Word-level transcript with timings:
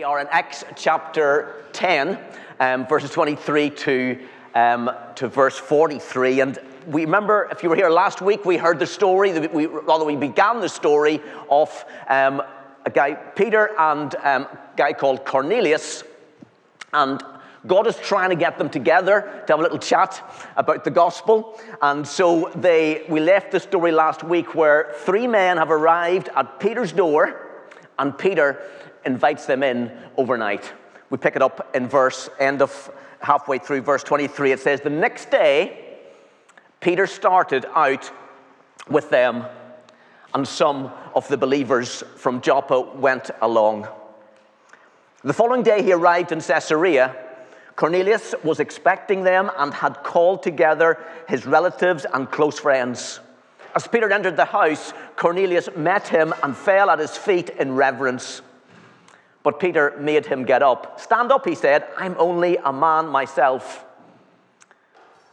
We 0.00 0.04
are 0.04 0.18
in 0.18 0.28
Acts 0.30 0.64
chapter 0.76 1.56
10, 1.74 2.18
um, 2.58 2.86
verses 2.86 3.10
23 3.10 3.68
to, 3.68 4.18
um, 4.54 4.90
to 5.16 5.28
verse 5.28 5.58
43. 5.58 6.40
And 6.40 6.58
we 6.86 7.04
remember, 7.04 7.50
if 7.52 7.62
you 7.62 7.68
were 7.68 7.76
here 7.76 7.90
last 7.90 8.22
week, 8.22 8.46
we 8.46 8.56
heard 8.56 8.78
the 8.78 8.86
story, 8.86 9.38
we, 9.48 9.66
rather, 9.66 10.06
we 10.06 10.16
began 10.16 10.60
the 10.60 10.70
story 10.70 11.20
of 11.50 11.84
um, 12.08 12.40
a 12.86 12.90
guy, 12.90 13.12
Peter, 13.12 13.78
and 13.78 14.14
um, 14.22 14.44
a 14.44 14.58
guy 14.74 14.94
called 14.94 15.26
Cornelius. 15.26 16.02
And 16.94 17.22
God 17.66 17.86
is 17.86 17.96
trying 17.96 18.30
to 18.30 18.36
get 18.36 18.56
them 18.56 18.70
together 18.70 19.42
to 19.46 19.52
have 19.52 19.60
a 19.60 19.62
little 19.62 19.78
chat 19.78 20.22
about 20.56 20.82
the 20.84 20.90
gospel. 20.90 21.60
And 21.82 22.08
so 22.08 22.50
they, 22.54 23.04
we 23.10 23.20
left 23.20 23.52
the 23.52 23.60
story 23.60 23.92
last 23.92 24.22
week 24.24 24.54
where 24.54 24.94
three 25.00 25.26
men 25.26 25.58
have 25.58 25.70
arrived 25.70 26.30
at 26.34 26.58
Peter's 26.58 26.92
door, 26.92 27.48
and 27.98 28.16
Peter 28.16 28.62
invites 29.04 29.46
them 29.46 29.62
in 29.62 29.90
overnight. 30.16 30.72
We 31.10 31.18
pick 31.18 31.36
it 31.36 31.42
up 31.42 31.74
in 31.74 31.88
verse, 31.88 32.28
end 32.38 32.62
of 32.62 32.90
halfway 33.20 33.58
through 33.58 33.82
verse 33.82 34.02
23. 34.02 34.52
It 34.52 34.60
says, 34.60 34.80
The 34.80 34.90
next 34.90 35.30
day, 35.30 35.98
Peter 36.80 37.06
started 37.06 37.66
out 37.74 38.10
with 38.88 39.10
them, 39.10 39.44
and 40.34 40.46
some 40.46 40.92
of 41.14 41.28
the 41.28 41.36
believers 41.36 42.02
from 42.16 42.40
Joppa 42.40 42.80
went 42.80 43.30
along. 43.42 43.88
The 45.22 45.34
following 45.34 45.62
day, 45.62 45.82
he 45.82 45.92
arrived 45.92 46.32
in 46.32 46.40
Caesarea. 46.40 47.14
Cornelius 47.76 48.34
was 48.42 48.60
expecting 48.60 49.22
them 49.22 49.50
and 49.58 49.72
had 49.74 50.02
called 50.02 50.42
together 50.42 50.98
his 51.28 51.46
relatives 51.46 52.06
and 52.12 52.30
close 52.30 52.58
friends. 52.58 53.20
As 53.74 53.86
Peter 53.86 54.10
entered 54.12 54.36
the 54.36 54.44
house, 54.44 54.92
Cornelius 55.16 55.68
met 55.76 56.08
him 56.08 56.34
and 56.42 56.56
fell 56.56 56.90
at 56.90 56.98
his 56.98 57.16
feet 57.16 57.50
in 57.50 57.74
reverence. 57.74 58.42
But 59.42 59.58
Peter 59.58 59.96
made 59.98 60.26
him 60.26 60.44
get 60.44 60.62
up. 60.62 61.00
Stand 61.00 61.32
up, 61.32 61.46
he 61.46 61.54
said. 61.54 61.86
I'm 61.96 62.14
only 62.18 62.58
a 62.58 62.72
man 62.72 63.06
myself. 63.06 63.84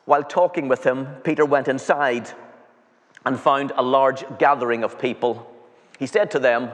While 0.06 0.24
talking 0.24 0.70
with 0.70 0.86
him, 0.86 1.08
Peter 1.24 1.46
went 1.46 1.68
inside 1.68 2.32
and 3.26 3.38
found 3.38 3.74
a 3.76 3.84
large 3.84 4.24
gathering 4.40 4.84
of 4.84 4.98
people. 4.98 5.54
He 6.00 6.08
said 6.08 6.32
to 6.32 6.40
them, 6.40 6.72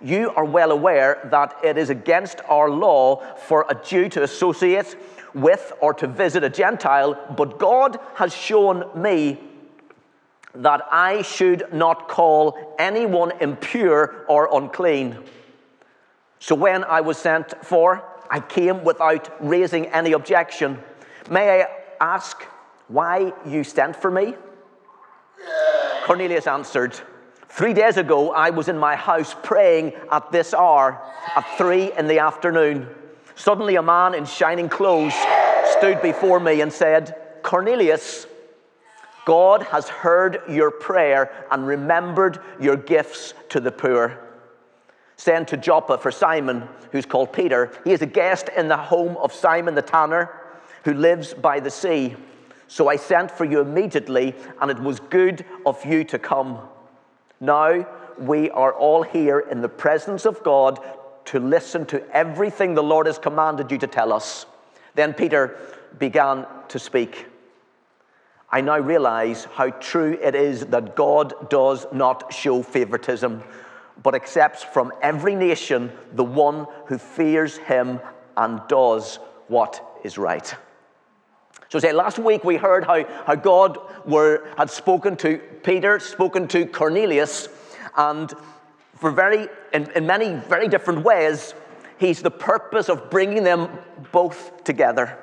You 0.00 0.30
are 0.30 0.44
well 0.44 0.72
aware 0.72 1.28
that 1.30 1.56
it 1.62 1.78
is 1.78 1.90
against 1.90 2.40
our 2.48 2.68
law 2.68 3.22
for 3.36 3.64
a 3.68 3.74
Jew 3.76 4.08
to 4.08 4.24
associate 4.24 4.96
with 5.32 5.72
or 5.80 5.94
to 5.94 6.08
visit 6.08 6.42
a 6.42 6.50
Gentile, 6.50 7.14
but 7.36 7.58
God 7.58 8.00
has 8.16 8.34
shown 8.34 8.90
me 9.00 9.38
that 10.54 10.82
I 10.90 11.22
should 11.22 11.72
not 11.72 12.08
call 12.08 12.74
anyone 12.78 13.32
impure 13.40 14.24
or 14.28 14.48
unclean. 14.52 15.18
So 16.38 16.54
when 16.54 16.84
I 16.84 17.00
was 17.00 17.18
sent 17.18 17.64
for, 17.64 18.04
I 18.30 18.40
came 18.40 18.84
without 18.84 19.30
raising 19.40 19.86
any 19.86 20.12
objection. 20.12 20.78
May 21.30 21.62
I 21.62 21.68
ask 22.00 22.42
why 22.88 23.32
you 23.46 23.64
sent 23.64 23.96
for 23.96 24.10
me? 24.10 24.34
Cornelius 26.04 26.46
answered, 26.46 26.98
Three 27.48 27.72
days 27.72 27.96
ago, 27.96 28.32
I 28.32 28.50
was 28.50 28.68
in 28.68 28.78
my 28.78 28.96
house 28.96 29.34
praying 29.42 29.92
at 30.12 30.30
this 30.30 30.52
hour, 30.52 31.00
at 31.34 31.56
three 31.56 31.92
in 31.96 32.06
the 32.06 32.18
afternoon. 32.18 32.86
Suddenly, 33.34 33.76
a 33.76 33.82
man 33.82 34.14
in 34.14 34.24
shining 34.26 34.68
clothes 34.68 35.14
stood 35.78 36.02
before 36.02 36.38
me 36.38 36.60
and 36.60 36.72
said, 36.72 37.16
Cornelius, 37.42 38.26
God 39.24 39.62
has 39.64 39.88
heard 39.88 40.42
your 40.48 40.70
prayer 40.70 41.46
and 41.50 41.66
remembered 41.66 42.40
your 42.60 42.76
gifts 42.76 43.34
to 43.50 43.60
the 43.60 43.72
poor. 43.72 44.25
Send 45.16 45.48
to 45.48 45.56
Joppa 45.56 45.98
for 45.98 46.10
Simon, 46.10 46.68
who's 46.92 47.06
called 47.06 47.32
Peter. 47.32 47.72
He 47.84 47.92
is 47.92 48.02
a 48.02 48.06
guest 48.06 48.50
in 48.56 48.68
the 48.68 48.76
home 48.76 49.16
of 49.16 49.32
Simon 49.32 49.74
the 49.74 49.82
tanner, 49.82 50.30
who 50.84 50.92
lives 50.92 51.34
by 51.34 51.58
the 51.58 51.70
sea. 51.70 52.14
So 52.68 52.88
I 52.88 52.96
sent 52.96 53.30
for 53.30 53.44
you 53.44 53.60
immediately, 53.60 54.34
and 54.60 54.70
it 54.70 54.78
was 54.78 55.00
good 55.00 55.44
of 55.64 55.84
you 55.84 56.04
to 56.04 56.18
come. 56.18 56.60
Now 57.40 57.86
we 58.18 58.50
are 58.50 58.72
all 58.72 59.02
here 59.02 59.40
in 59.40 59.60
the 59.62 59.68
presence 59.68 60.26
of 60.26 60.42
God 60.42 60.78
to 61.26 61.40
listen 61.40 61.86
to 61.86 62.02
everything 62.14 62.74
the 62.74 62.82
Lord 62.82 63.06
has 63.06 63.18
commanded 63.18 63.70
you 63.70 63.78
to 63.78 63.86
tell 63.86 64.12
us. 64.12 64.46
Then 64.94 65.12
Peter 65.12 65.56
began 65.98 66.46
to 66.68 66.78
speak. 66.78 67.26
I 68.50 68.60
now 68.60 68.78
realize 68.78 69.46
how 69.54 69.70
true 69.70 70.18
it 70.22 70.34
is 70.34 70.66
that 70.66 70.94
God 70.94 71.50
does 71.50 71.86
not 71.92 72.32
show 72.32 72.62
favoritism 72.62 73.42
but 74.02 74.14
accepts 74.14 74.62
from 74.62 74.92
every 75.02 75.34
nation 75.34 75.92
the 76.12 76.24
one 76.24 76.66
who 76.86 76.98
fears 76.98 77.56
him 77.56 78.00
and 78.36 78.60
does 78.68 79.18
what 79.48 80.00
is 80.04 80.18
right. 80.18 80.54
So, 81.68 81.78
say, 81.78 81.92
last 81.92 82.18
week 82.18 82.44
we 82.44 82.56
heard 82.56 82.84
how, 82.84 83.04
how 83.26 83.34
God 83.34 83.78
were, 84.04 84.46
had 84.56 84.70
spoken 84.70 85.16
to 85.16 85.38
Peter, 85.64 85.98
spoken 85.98 86.46
to 86.48 86.66
Cornelius, 86.66 87.48
and 87.96 88.32
for 88.96 89.10
very, 89.10 89.48
in, 89.72 89.90
in 89.92 90.06
many 90.06 90.34
very 90.48 90.68
different 90.68 91.02
ways, 91.02 91.54
he's 91.98 92.22
the 92.22 92.30
purpose 92.30 92.88
of 92.88 93.10
bringing 93.10 93.42
them 93.42 93.68
both 94.12 94.64
together. 94.64 95.18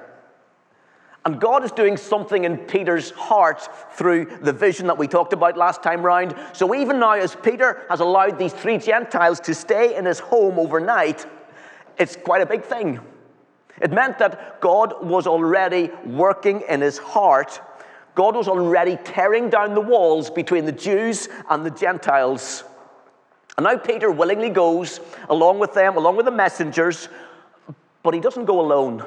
And 1.25 1.39
God 1.39 1.63
is 1.63 1.71
doing 1.71 1.95
something 1.95 2.43
in 2.43 2.57
Peter's 2.57 3.11
heart 3.11 3.69
through 3.93 4.25
the 4.41 4.51
vision 4.51 4.87
that 4.87 4.97
we 4.97 5.07
talked 5.07 5.31
about 5.31 5.57
last 5.57 5.81
time 5.81 6.03
round. 6.03 6.35
So 6.51 6.75
even 6.75 6.99
now, 6.99 7.13
as 7.13 7.35
Peter 7.35 7.85
has 7.89 8.01
allowed 8.01 8.37
these 8.37 8.51
three 8.51 8.77
Gentiles 8.77 9.39
to 9.41 9.55
stay 9.55 9.95
in 9.95 10.03
his 10.05 10.19
home 10.19 10.59
overnight, 10.59 11.25
it's 11.97 12.17
quite 12.17 12.41
a 12.41 12.45
big 12.45 12.63
thing. 12.63 12.99
It 13.81 13.91
meant 13.91 14.19
that 14.19 14.59
God 14.59 15.05
was 15.05 15.25
already 15.25 15.91
working 16.05 16.61
in 16.67 16.81
his 16.81 16.97
heart. 16.97 17.61
God 18.15 18.35
was 18.35 18.49
already 18.49 18.97
tearing 18.97 19.49
down 19.49 19.75
the 19.75 19.81
walls 19.81 20.29
between 20.29 20.65
the 20.65 20.71
Jews 20.73 21.29
and 21.49 21.65
the 21.65 21.71
Gentiles. 21.71 22.65
And 23.57 23.63
now 23.63 23.77
Peter 23.77 24.11
willingly 24.11 24.49
goes 24.49 24.99
along 25.29 25.59
with 25.59 25.73
them, 25.73 25.95
along 25.95 26.17
with 26.17 26.25
the 26.25 26.31
messengers, 26.31 27.07
but 28.03 28.13
he 28.13 28.19
doesn't 28.19 28.45
go 28.45 28.59
alone 28.59 29.05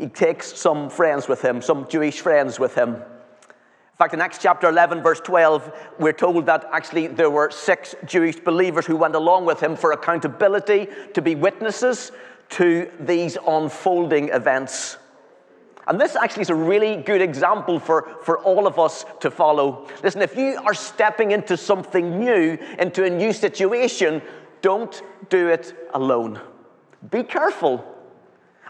he 0.00 0.06
takes 0.06 0.58
some 0.58 0.88
friends 0.88 1.28
with 1.28 1.42
him, 1.42 1.60
some 1.60 1.86
Jewish 1.86 2.20
friends 2.20 2.58
with 2.58 2.74
him. 2.74 2.94
In 2.94 3.96
fact, 3.98 4.14
in 4.14 4.22
Acts 4.22 4.38
chapter 4.38 4.66
11, 4.66 5.02
verse 5.02 5.20
12, 5.20 5.70
we're 5.98 6.14
told 6.14 6.46
that 6.46 6.66
actually 6.72 7.06
there 7.06 7.28
were 7.28 7.50
six 7.50 7.94
Jewish 8.06 8.40
believers 8.40 8.86
who 8.86 8.96
went 8.96 9.14
along 9.14 9.44
with 9.44 9.62
him 9.62 9.76
for 9.76 9.92
accountability 9.92 10.88
to 11.12 11.20
be 11.20 11.34
witnesses 11.34 12.12
to 12.50 12.90
these 12.98 13.36
unfolding 13.46 14.30
events. 14.30 14.96
And 15.86 16.00
this 16.00 16.16
actually 16.16 16.42
is 16.42 16.50
a 16.50 16.54
really 16.54 16.96
good 16.96 17.20
example 17.20 17.78
for, 17.78 18.16
for 18.22 18.38
all 18.38 18.66
of 18.66 18.78
us 18.78 19.04
to 19.20 19.30
follow. 19.30 19.86
Listen, 20.02 20.22
if 20.22 20.34
you 20.34 20.58
are 20.64 20.72
stepping 20.72 21.32
into 21.32 21.58
something 21.58 22.18
new, 22.18 22.56
into 22.78 23.04
a 23.04 23.10
new 23.10 23.34
situation, 23.34 24.22
don't 24.62 25.02
do 25.28 25.48
it 25.48 25.74
alone. 25.92 26.40
Be 27.10 27.22
careful 27.22 27.84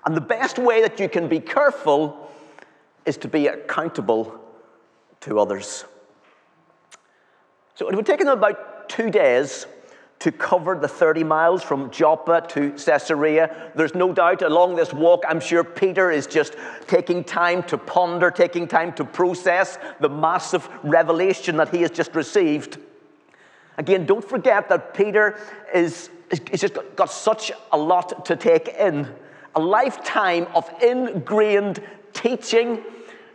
and 0.04 0.16
the 0.16 0.20
best 0.20 0.58
way 0.58 0.80
that 0.82 0.98
you 0.98 1.08
can 1.08 1.28
be 1.28 1.40
careful 1.40 2.30
is 3.04 3.16
to 3.18 3.28
be 3.28 3.46
accountable 3.46 4.40
to 5.20 5.38
others. 5.38 5.84
So 7.74 7.88
it 7.88 7.94
would 7.94 8.06
take 8.06 8.20
them 8.20 8.28
about 8.28 8.88
two 8.88 9.10
days 9.10 9.66
to 10.20 10.30
cover 10.30 10.78
the 10.78 10.88
30 10.88 11.24
miles 11.24 11.62
from 11.62 11.90
Joppa 11.90 12.46
to 12.48 12.72
Caesarea. 12.72 13.72
There's 13.74 13.94
no 13.94 14.12
doubt 14.12 14.42
along 14.42 14.76
this 14.76 14.92
walk, 14.92 15.24
I'm 15.26 15.40
sure 15.40 15.64
Peter 15.64 16.10
is 16.10 16.26
just 16.26 16.56
taking 16.86 17.24
time 17.24 17.62
to 17.64 17.78
ponder, 17.78 18.30
taking 18.30 18.68
time 18.68 18.92
to 18.94 19.04
process 19.04 19.78
the 19.98 20.10
massive 20.10 20.68
revelation 20.82 21.56
that 21.56 21.70
he 21.70 21.80
has 21.80 21.90
just 21.90 22.14
received. 22.14 22.78
Again, 23.78 24.04
don't 24.04 24.24
forget 24.24 24.68
that 24.68 24.92
Peter 24.92 25.38
is, 25.72 26.10
is 26.52 26.60
just 26.60 26.76
got 26.96 27.10
such 27.10 27.50
a 27.72 27.78
lot 27.78 28.26
to 28.26 28.36
take 28.36 28.68
in 28.68 29.08
a 29.54 29.60
lifetime 29.60 30.46
of 30.54 30.70
ingrained 30.82 31.82
teaching 32.12 32.82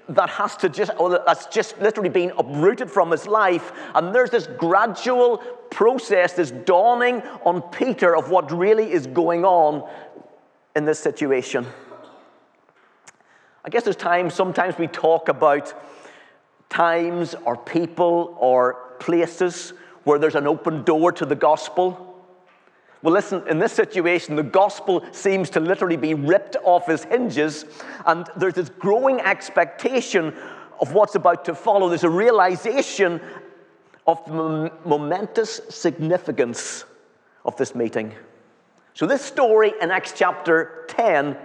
that 0.10 0.30
has 0.30 0.56
to 0.58 0.70
just, 0.70 0.92
or 0.98 1.10
that's 1.26 1.48
just 1.48 1.80
literally 1.80 2.10
been 2.10 2.32
uprooted 2.38 2.92
from 2.92 3.12
his 3.12 3.28
life. 3.28 3.72
And 3.96 4.14
there's 4.14 4.30
this 4.30 4.48
gradual 4.58 5.38
process, 5.72 6.34
this 6.34 6.52
dawning 6.52 7.22
on 7.44 7.62
Peter 7.64 8.16
of 8.16 8.30
what 8.30 8.52
really 8.52 8.92
is 8.92 9.08
going 9.08 9.46
on 9.46 9.90
in 10.76 10.86
this 10.86 11.00
situation. 11.00 11.66
I 13.64 13.70
guess 13.70 13.84
there's 13.84 13.96
times, 13.96 14.36
sometimes 14.36 14.78
we 14.78 14.88
talk 14.88 15.28
about 15.28 15.74
times 16.70 17.34
or 17.46 17.58
people 17.58 18.38
or 18.40 18.76
places 19.00 19.74
where 20.04 20.20
there's 20.20 20.36
an 20.36 20.46
open 20.46 20.84
door 20.84 21.12
to 21.14 21.26
the 21.26 21.36
gospel. 21.36 22.15
Well, 23.06 23.14
listen, 23.14 23.48
in 23.48 23.60
this 23.60 23.72
situation, 23.72 24.36
the 24.36 24.42
gospel 24.42 25.06
seems 25.12 25.52
to 25.52 25.60
literally 25.60 25.96
be 25.96 26.16
ripped 26.16 26.58
off 26.64 26.90
its 26.90 27.04
hinges, 27.04 27.64
and 28.08 28.28
there's 28.36 28.56
this 28.56 28.70
growing 28.70 29.20
expectation 29.20 30.34
of 30.82 30.92
what's 30.94 31.14
about 31.14 31.46
to 31.46 31.54
follow. 31.54 31.88
There's 31.88 32.04
a 32.04 32.10
realization 32.10 33.22
of 34.08 34.26
the 34.26 34.72
momentous 34.86 35.62
significance 35.70 36.86
of 37.46 37.56
this 37.58 37.76
meeting. 37.76 38.12
So, 38.96 39.06
this 39.06 39.22
story 39.22 39.74
in 39.80 39.92
Acts 39.92 40.14
chapter 40.16 40.86
10 40.88 41.38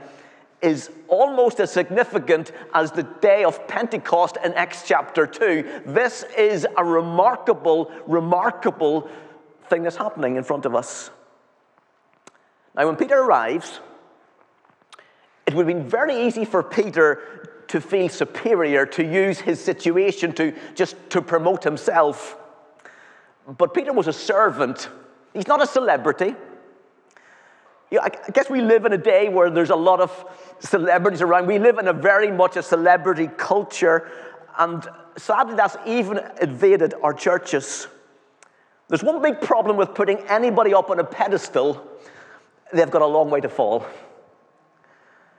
is 0.62 0.90
almost 1.08 1.60
as 1.60 1.70
significant 1.70 2.52
as 2.72 2.90
the 2.90 3.02
day 3.02 3.44
of 3.44 3.68
Pentecost 3.68 4.38
in 4.42 4.54
Acts 4.54 4.84
chapter 4.88 5.26
2. 5.26 5.82
This 5.84 6.24
is 6.38 6.66
a 6.78 6.82
remarkable, 6.82 7.92
remarkable 8.06 9.10
thing 9.68 9.82
that's 9.82 9.96
happening 9.96 10.36
in 10.36 10.42
front 10.42 10.64
of 10.64 10.74
us. 10.74 11.10
Now, 12.76 12.86
when 12.86 12.96
Peter 12.96 13.18
arrives, 13.18 13.80
it 15.46 15.54
would 15.54 15.66
have 15.66 15.76
been 15.76 15.88
very 15.88 16.26
easy 16.26 16.44
for 16.44 16.62
Peter 16.62 17.64
to 17.68 17.80
feel 17.80 18.08
superior, 18.08 18.86
to 18.86 19.04
use 19.04 19.40
his 19.40 19.62
situation 19.62 20.32
to 20.34 20.52
just 20.74 20.96
to 21.10 21.22
promote 21.22 21.64
himself. 21.64 22.36
But 23.46 23.74
Peter 23.74 23.92
was 23.92 24.06
a 24.06 24.12
servant. 24.12 24.88
He's 25.32 25.46
not 25.46 25.62
a 25.62 25.66
celebrity. 25.66 26.34
You 27.90 27.98
know, 27.98 28.04
I 28.04 28.30
guess 28.32 28.48
we 28.48 28.60
live 28.60 28.84
in 28.84 28.92
a 28.92 28.98
day 28.98 29.28
where 29.28 29.50
there's 29.50 29.70
a 29.70 29.76
lot 29.76 30.00
of 30.00 30.24
celebrities 30.60 31.22
around. 31.22 31.46
We 31.46 31.58
live 31.58 31.78
in 31.78 31.88
a 31.88 31.92
very 31.92 32.30
much 32.30 32.56
a 32.56 32.62
celebrity 32.62 33.28
culture, 33.36 34.08
and 34.58 34.86
sadly, 35.16 35.56
that's 35.56 35.76
even 35.86 36.20
invaded 36.40 36.94
our 37.02 37.12
churches. 37.12 37.88
There's 38.88 39.02
one 39.02 39.20
big 39.22 39.40
problem 39.40 39.76
with 39.76 39.94
putting 39.94 40.18
anybody 40.28 40.72
up 40.72 40.90
on 40.90 41.00
a 41.00 41.04
pedestal, 41.04 41.84
they've 42.72 42.90
got 42.90 43.02
a 43.02 43.06
long 43.06 43.30
way 43.30 43.40
to 43.40 43.48
fall. 43.48 43.86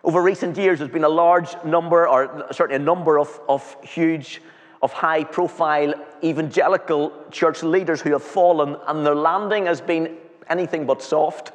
Over 0.04 0.22
recent 0.22 0.58
years, 0.58 0.80
there's 0.80 0.92
been 0.92 1.04
a 1.04 1.10
large 1.10 1.56
number, 1.64 2.08
or 2.08 2.48
certainly 2.52 2.82
a 2.82 2.86
number 2.86 3.20
of, 3.20 3.40
of 3.48 3.76
huge, 3.84 4.42
of 4.82 4.92
high 4.92 5.24
profile 5.24 5.94
evangelical 6.24 7.14
church 7.30 7.62
leaders 7.62 8.02
who 8.02 8.12
have 8.12 8.24
fallen, 8.24 8.78
and 8.88 9.06
their 9.06 9.16
landing 9.16 9.68
has 9.68 9.80
been 9.80 10.18
anything 10.50 10.86
but 10.86 11.04
soft. 11.04 11.52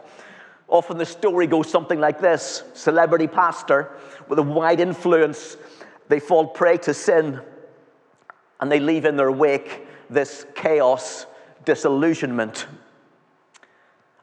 Often 0.69 0.99
the 0.99 1.06
story 1.06 1.46
goes 1.46 1.69
something 1.69 1.99
like 1.99 2.20
this 2.20 2.62
celebrity 2.75 3.26
pastor 3.26 3.90
with 4.29 4.38
a 4.38 4.43
wide 4.43 4.81
influence, 4.81 5.56
they 6.08 6.20
fall 6.20 6.46
prey 6.46 6.79
to 6.79 6.94
sin, 6.94 7.40
and 8.61 8.70
they 8.70 8.81
leave 8.81 9.05
in 9.05 9.17
their 9.17 9.32
wake 9.32 9.87
this 10.08 10.46
chaos, 10.55 11.26
disillusionment. 11.64 12.67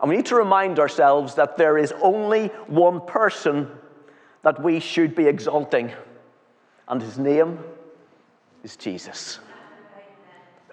And 0.03 0.09
we 0.09 0.17
need 0.17 0.25
to 0.25 0.35
remind 0.35 0.79
ourselves 0.79 1.35
that 1.35 1.55
there 1.55 1.77
is 1.77 1.93
only 2.01 2.47
one 2.67 2.99
person 2.99 3.69
that 4.41 4.61
we 4.61 4.81
should 4.81 5.15
be 5.15 5.27
exalting, 5.27 5.93
and 6.89 7.01
his 7.01 7.17
name 7.17 7.57
is 8.65 8.75
Jesus. 8.75 9.39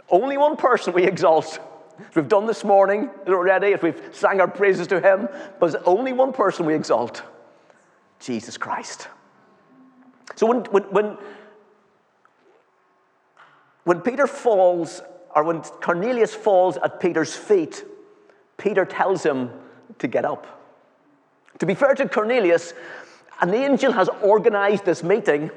Only 0.08 0.36
one 0.36 0.56
person 0.56 0.92
we 0.92 1.04
exalt. 1.04 1.60
If 2.00 2.16
we've 2.16 2.26
done 2.26 2.46
this 2.46 2.64
morning 2.64 3.08
already, 3.28 3.68
if 3.68 3.84
we've 3.84 4.02
sang 4.10 4.40
our 4.40 4.48
praises 4.48 4.88
to 4.88 5.00
him, 5.00 5.28
but 5.60 5.70
there's 5.70 5.84
only 5.84 6.12
one 6.12 6.32
person 6.32 6.66
we 6.66 6.74
exalt 6.74 7.22
Jesus 8.18 8.56
Christ. 8.56 9.06
So 10.34 10.46
when, 10.46 10.64
when, 10.64 10.82
when, 10.90 11.18
when 13.84 14.00
Peter 14.00 14.26
falls, 14.26 15.00
or 15.36 15.44
when 15.44 15.60
Cornelius 15.60 16.34
falls 16.34 16.78
at 16.78 16.98
Peter's 16.98 17.36
feet, 17.36 17.84
Peter 18.60 18.84
tells 18.84 19.24
him 19.24 19.50
to 19.98 20.06
get 20.06 20.24
up. 20.24 20.46
To 21.58 21.66
be 21.66 21.74
fair 21.74 21.94
to 21.94 22.08
Cornelius, 22.08 22.74
an 23.40 23.52
angel 23.54 23.92
has 23.92 24.08
organized 24.22 24.84
this 24.84 25.02
meeting. 25.02 25.50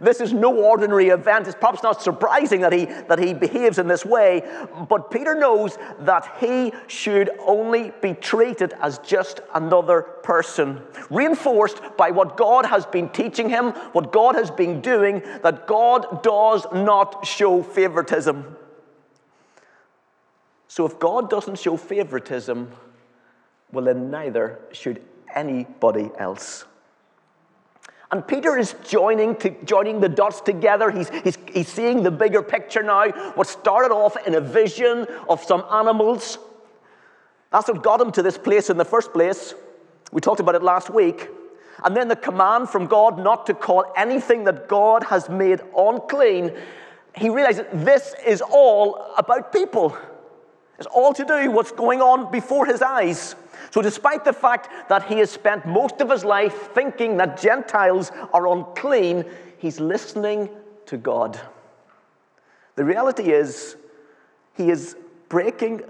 This 0.00 0.20
is 0.20 0.32
no 0.32 0.54
ordinary 0.54 1.08
event. 1.08 1.48
It's 1.48 1.56
perhaps 1.56 1.82
not 1.82 2.00
surprising 2.00 2.60
that 2.60 2.72
he, 2.72 2.84
that 2.84 3.18
he 3.18 3.34
behaves 3.34 3.78
in 3.78 3.88
this 3.88 4.04
way, 4.04 4.42
but 4.88 5.10
Peter 5.10 5.34
knows 5.34 5.78
that 6.00 6.36
he 6.38 6.72
should 6.86 7.30
only 7.40 7.92
be 8.00 8.14
treated 8.14 8.74
as 8.80 8.98
just 8.98 9.40
another 9.54 10.02
person, 10.02 10.80
reinforced 11.08 11.80
by 11.96 12.10
what 12.12 12.36
God 12.36 12.66
has 12.66 12.86
been 12.86 13.08
teaching 13.08 13.48
him, 13.48 13.72
what 13.92 14.12
God 14.12 14.36
has 14.36 14.50
been 14.50 14.80
doing, 14.80 15.22
that 15.42 15.66
God 15.66 16.22
does 16.22 16.66
not 16.72 17.26
show 17.26 17.62
favoritism. 17.62 18.56
So 20.70 20.86
if 20.86 21.00
God 21.00 21.28
doesn't 21.28 21.58
show 21.58 21.76
favoritism, 21.76 22.70
well, 23.72 23.86
then 23.86 24.08
neither 24.08 24.60
should 24.70 25.02
anybody 25.34 26.12
else. 26.16 26.64
And 28.12 28.24
Peter 28.24 28.56
is 28.56 28.76
joining, 28.86 29.34
to, 29.38 29.50
joining 29.64 29.98
the 29.98 30.08
dots 30.08 30.40
together. 30.40 30.92
He's, 30.92 31.10
he's, 31.24 31.36
he's 31.52 31.66
seeing 31.66 32.04
the 32.04 32.12
bigger 32.12 32.40
picture 32.40 32.84
now. 32.84 33.10
What 33.32 33.48
started 33.48 33.92
off 33.92 34.16
in 34.28 34.36
a 34.36 34.40
vision 34.40 35.08
of 35.28 35.42
some 35.42 35.64
animals, 35.72 36.38
that's 37.50 37.66
what 37.66 37.82
got 37.82 38.00
him 38.00 38.12
to 38.12 38.22
this 38.22 38.38
place 38.38 38.70
in 38.70 38.76
the 38.76 38.84
first 38.84 39.12
place. 39.12 39.54
We 40.12 40.20
talked 40.20 40.38
about 40.38 40.54
it 40.54 40.62
last 40.62 40.88
week. 40.88 41.30
And 41.82 41.96
then 41.96 42.06
the 42.06 42.14
command 42.14 42.68
from 42.68 42.86
God 42.86 43.18
not 43.18 43.44
to 43.46 43.54
call 43.54 43.92
anything 43.96 44.44
that 44.44 44.68
God 44.68 45.02
has 45.02 45.28
made 45.28 45.62
unclean. 45.76 46.52
He 47.16 47.28
realized 47.28 47.58
that 47.58 47.84
this 47.84 48.14
is 48.24 48.40
all 48.40 49.12
about 49.18 49.52
people. 49.52 49.98
It's 50.80 50.88
all 50.88 51.12
to 51.12 51.24
do 51.26 51.34
with 51.34 51.54
what's 51.54 51.72
going 51.72 52.00
on 52.00 52.32
before 52.32 52.64
his 52.64 52.80
eyes. 52.80 53.36
So, 53.70 53.82
despite 53.82 54.24
the 54.24 54.32
fact 54.32 54.88
that 54.88 55.04
he 55.04 55.18
has 55.18 55.30
spent 55.30 55.66
most 55.66 56.00
of 56.00 56.08
his 56.10 56.24
life 56.24 56.72
thinking 56.72 57.18
that 57.18 57.38
Gentiles 57.38 58.10
are 58.32 58.48
unclean, 58.48 59.26
he's 59.58 59.78
listening 59.78 60.48
to 60.86 60.96
God. 60.96 61.38
The 62.76 62.84
reality 62.84 63.30
is, 63.30 63.76
he 64.56 64.70
is 64.70 64.96
breaking 65.28 65.82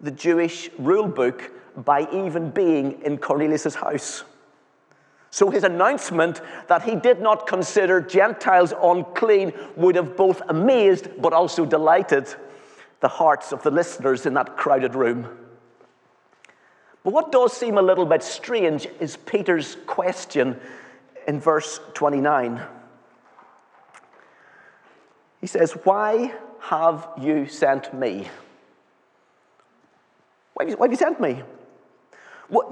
the 0.00 0.10
Jewish 0.10 0.70
rule 0.76 1.06
book 1.06 1.52
by 1.76 2.08
even 2.12 2.50
being 2.50 3.00
in 3.02 3.18
Cornelius' 3.18 3.76
house. 3.76 4.24
So 5.30 5.50
his 5.50 5.62
announcement 5.62 6.42
that 6.66 6.82
he 6.82 6.96
did 6.96 7.22
not 7.22 7.46
consider 7.46 8.00
Gentiles 8.00 8.74
unclean 8.82 9.52
would 9.76 9.94
have 9.94 10.16
both 10.16 10.42
amazed 10.48 11.08
but 11.22 11.32
also 11.32 11.64
delighted 11.64 12.34
the 13.02 13.08
hearts 13.08 13.52
of 13.52 13.62
the 13.62 13.70
listeners 13.70 14.24
in 14.24 14.34
that 14.34 14.56
crowded 14.56 14.94
room. 14.94 15.28
But 17.04 17.12
what 17.12 17.32
does 17.32 17.52
seem 17.52 17.76
a 17.76 17.82
little 17.82 18.06
bit 18.06 18.22
strange 18.22 18.86
is 19.00 19.16
Peter's 19.16 19.76
question 19.86 20.58
in 21.26 21.40
verse 21.40 21.80
29. 21.94 22.62
He 25.40 25.48
says, 25.48 25.72
Why 25.72 26.32
have 26.60 27.08
you 27.20 27.48
sent 27.48 27.92
me? 27.92 28.28
Why 30.54 30.64
have 30.64 30.70
you, 30.70 30.76
why 30.76 30.86
have 30.86 30.92
you 30.92 30.96
sent 30.96 31.20
me? 31.20 31.42
What, 32.48 32.70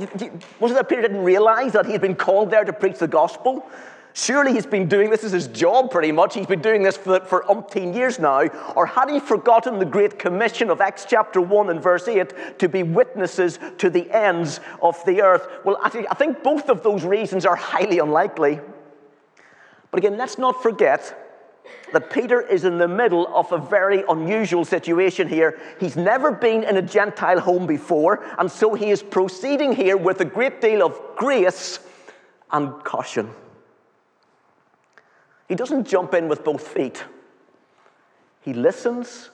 was 0.61 0.71
it 0.71 0.75
that 0.75 0.89
Peter 0.89 1.03
didn't 1.03 1.25
realize 1.25 1.73
that 1.73 1.87
he 1.87 1.93
had 1.93 2.01
been 2.01 2.15
called 2.15 2.51
there 2.51 2.65
to 2.65 2.73
preach 2.73 2.99
the 2.99 3.09
gospel? 3.09 3.69
Surely 4.13 4.53
he's 4.53 4.67
been 4.67 4.89
doing 4.89 5.11
this 5.11 5.23
as 5.23 5.33
his 5.33 5.47
job 5.49 5.91
pretty 5.91 6.11
much. 6.11 6.35
He's 6.35 6.47
been 6.47 6.63
doing 6.63 6.83
this 6.83 6.97
for, 6.97 7.21
for 7.21 7.45
umpteen 7.49 7.95
years 7.95 8.19
now. 8.19 8.43
Or 8.75 8.87
had 8.87 9.09
he 9.09 9.21
forgotten 9.21 9.79
the 9.79 9.85
great 9.85 10.19
commission 10.19 10.71
of 10.71 10.81
Acts 10.81 11.07
chapter 11.09 11.41
1 11.41 11.71
and 11.71 11.81
verse 11.81 12.09
8 12.09 12.59
to 12.59 12.69
be 12.69 12.83
witnesses 12.83 13.59
to 13.79 13.89
the 13.89 14.11
ends 14.11 14.61
of 14.83 15.03
the 15.05 15.23
earth? 15.23 15.47
Well, 15.65 15.79
I 15.83 15.89
think, 15.89 16.07
I 16.11 16.15
think 16.15 16.43
both 16.43 16.69
of 16.69 16.83
those 16.83 17.05
reasons 17.05 17.47
are 17.47 17.57
highly 17.57 18.01
unlikely. 18.01 18.61
But 19.91 19.99
again, 19.99 20.17
let's 20.17 20.39
not 20.39 20.63
forget 20.63 21.17
that 21.93 22.11
Peter 22.11 22.41
is 22.41 22.65
in 22.65 22.79
the 22.79 22.89
middle 22.89 23.27
of 23.35 23.53
a 23.53 23.59
very 23.59 24.05
unusual 24.09 24.65
situation 24.65 25.29
here. 25.29 25.59
He's 25.79 25.97
never 25.97 26.33
been 26.33 26.65
in 26.65 26.77
a 26.77 26.83
Gentile 26.83 27.41
home 27.41 27.67
before, 27.67 28.25
and 28.39 28.51
so 28.51 28.75
he 28.75 28.91
is 28.91 29.03
proceeding 29.03 29.73
here 29.73 29.97
with 29.97 30.21
a 30.21 30.25
great 30.25 30.61
deal 30.61 30.85
of 30.85 30.99
grace 31.17 31.81
and 32.51 32.83
caution. 32.85 33.31
He 35.51 35.57
doesn't 35.57 35.89
jump 35.89 36.15
in 36.15 36.29
with 36.29 36.45
both 36.45 36.65
feet, 36.69 37.05
he 38.41 38.53
listens 38.53 39.31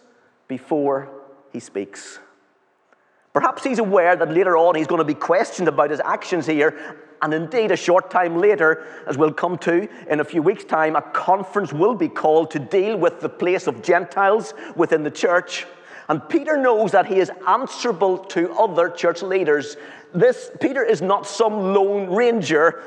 before 0.49 1.11
he 1.53 1.61
speaks. 1.61 2.19
Perhaps 3.35 3.65
he's 3.65 3.79
aware 3.79 4.17
that 4.17 4.33
later 4.33 4.57
on 4.57 4.77
he's 4.77 4.87
going 4.87 5.01
to 5.01 5.05
be 5.05 5.13
questioned 5.13 5.69
about 5.69 5.91
his 5.91 6.01
actions 6.01 6.47
here. 6.47 6.97
And 7.21 7.35
indeed, 7.35 7.71
a 7.71 7.77
short 7.77 8.11
time 8.11 8.39
later, 8.39 8.87
as 9.07 9.19
we'll 9.19 9.35
come 9.35 9.59
to 9.59 9.87
in 10.11 10.21
a 10.21 10.25
few 10.25 10.41
weeks' 10.41 10.65
time, 10.65 10.97
a 10.97 11.03
conference 11.03 11.71
will 11.71 11.95
be 11.95 12.09
called 12.09 12.51
to 12.53 12.61
deal 12.61 12.97
with 12.97 13.21
the 13.21 13.29
place 13.29 13.67
of 13.67 13.83
Gentiles 13.83 14.55
within 14.75 15.03
the 15.03 15.11
church. 15.11 15.67
And 16.09 16.27
Peter 16.31 16.57
knows 16.57 16.93
that 16.93 17.05
he 17.05 17.19
is 17.19 17.31
answerable 17.47 18.17
to 18.17 18.55
other 18.55 18.89
church 18.89 19.21
leaders. 19.21 19.77
This 20.15 20.51
Peter 20.61 20.83
is 20.83 21.03
not 21.03 21.27
some 21.27 21.75
lone 21.75 22.09
ranger 22.15 22.83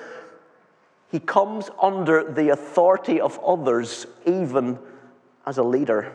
he 1.12 1.20
comes 1.20 1.70
under 1.82 2.32
the 2.32 2.50
authority 2.50 3.20
of 3.20 3.40
others, 3.40 4.06
even 4.26 4.78
as 5.46 5.58
a 5.58 5.64
leader. 5.64 6.14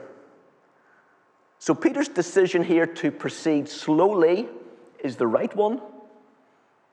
So, 1.59 1.75
Peter's 1.75 2.09
decision 2.09 2.63
here 2.63 2.87
to 2.87 3.11
proceed 3.11 3.69
slowly 3.69 4.49
is 5.03 5.17
the 5.17 5.27
right 5.27 5.55
one. 5.57 5.81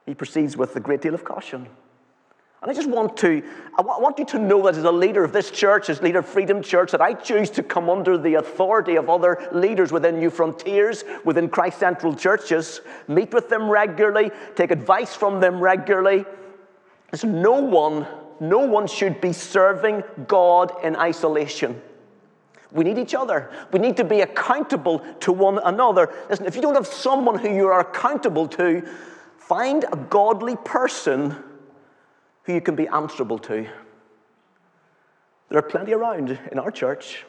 He 0.06 0.14
proceeds 0.14 0.56
with 0.56 0.74
a 0.74 0.80
great 0.80 1.00
deal 1.00 1.14
of 1.14 1.24
caution. 1.24 1.68
And 2.62 2.70
I 2.70 2.74
just 2.74 2.88
want 2.88 3.16
to, 3.18 3.42
I 3.76 3.82
want 3.82 4.20
you 4.20 4.24
to 4.26 4.38
know 4.38 4.62
that 4.62 4.76
as 4.76 4.84
a 4.84 4.92
leader 4.92 5.24
of 5.24 5.32
this 5.32 5.50
church, 5.50 5.90
as 5.90 6.00
leader 6.00 6.20
of 6.20 6.26
Freedom 6.26 6.62
Church, 6.62 6.92
that 6.92 7.00
I 7.00 7.12
choose 7.12 7.50
to 7.50 7.62
come 7.62 7.90
under 7.90 8.16
the 8.16 8.34
authority 8.34 8.94
of 8.94 9.10
other 9.10 9.48
leaders 9.50 9.90
within 9.90 10.16
Newfrontiers, 10.16 11.04
within 11.24 11.48
Christ 11.48 11.80
Central 11.80 12.14
churches, 12.14 12.80
meet 13.08 13.34
with 13.34 13.48
them 13.48 13.68
regularly, 13.68 14.30
take 14.54 14.70
advice 14.70 15.12
from 15.12 15.40
them 15.40 15.60
regularly. 15.60 16.24
There's 17.12 17.24
no 17.24 17.60
one, 17.60 18.06
no 18.40 18.60
one 18.60 18.86
should 18.86 19.20
be 19.20 19.34
serving 19.34 20.02
God 20.26 20.72
in 20.82 20.96
isolation. 20.96 21.80
We 22.72 22.84
need 22.84 22.96
each 22.96 23.14
other. 23.14 23.50
We 23.70 23.78
need 23.80 23.98
to 23.98 24.04
be 24.04 24.22
accountable 24.22 25.00
to 25.20 25.30
one 25.30 25.58
another. 25.58 26.10
Listen, 26.30 26.46
if 26.46 26.56
you 26.56 26.62
don't 26.62 26.74
have 26.74 26.86
someone 26.86 27.38
who 27.38 27.54
you 27.54 27.68
are 27.68 27.80
accountable 27.80 28.48
to, 28.48 28.82
find 29.36 29.84
a 29.92 29.96
godly 29.96 30.56
person 30.56 31.36
who 32.44 32.54
you 32.54 32.62
can 32.62 32.74
be 32.74 32.88
answerable 32.88 33.38
to. 33.40 33.68
There 35.50 35.58
are 35.58 35.62
plenty 35.62 35.92
around 35.92 36.38
in 36.50 36.58
our 36.58 36.70
church. 36.70 37.26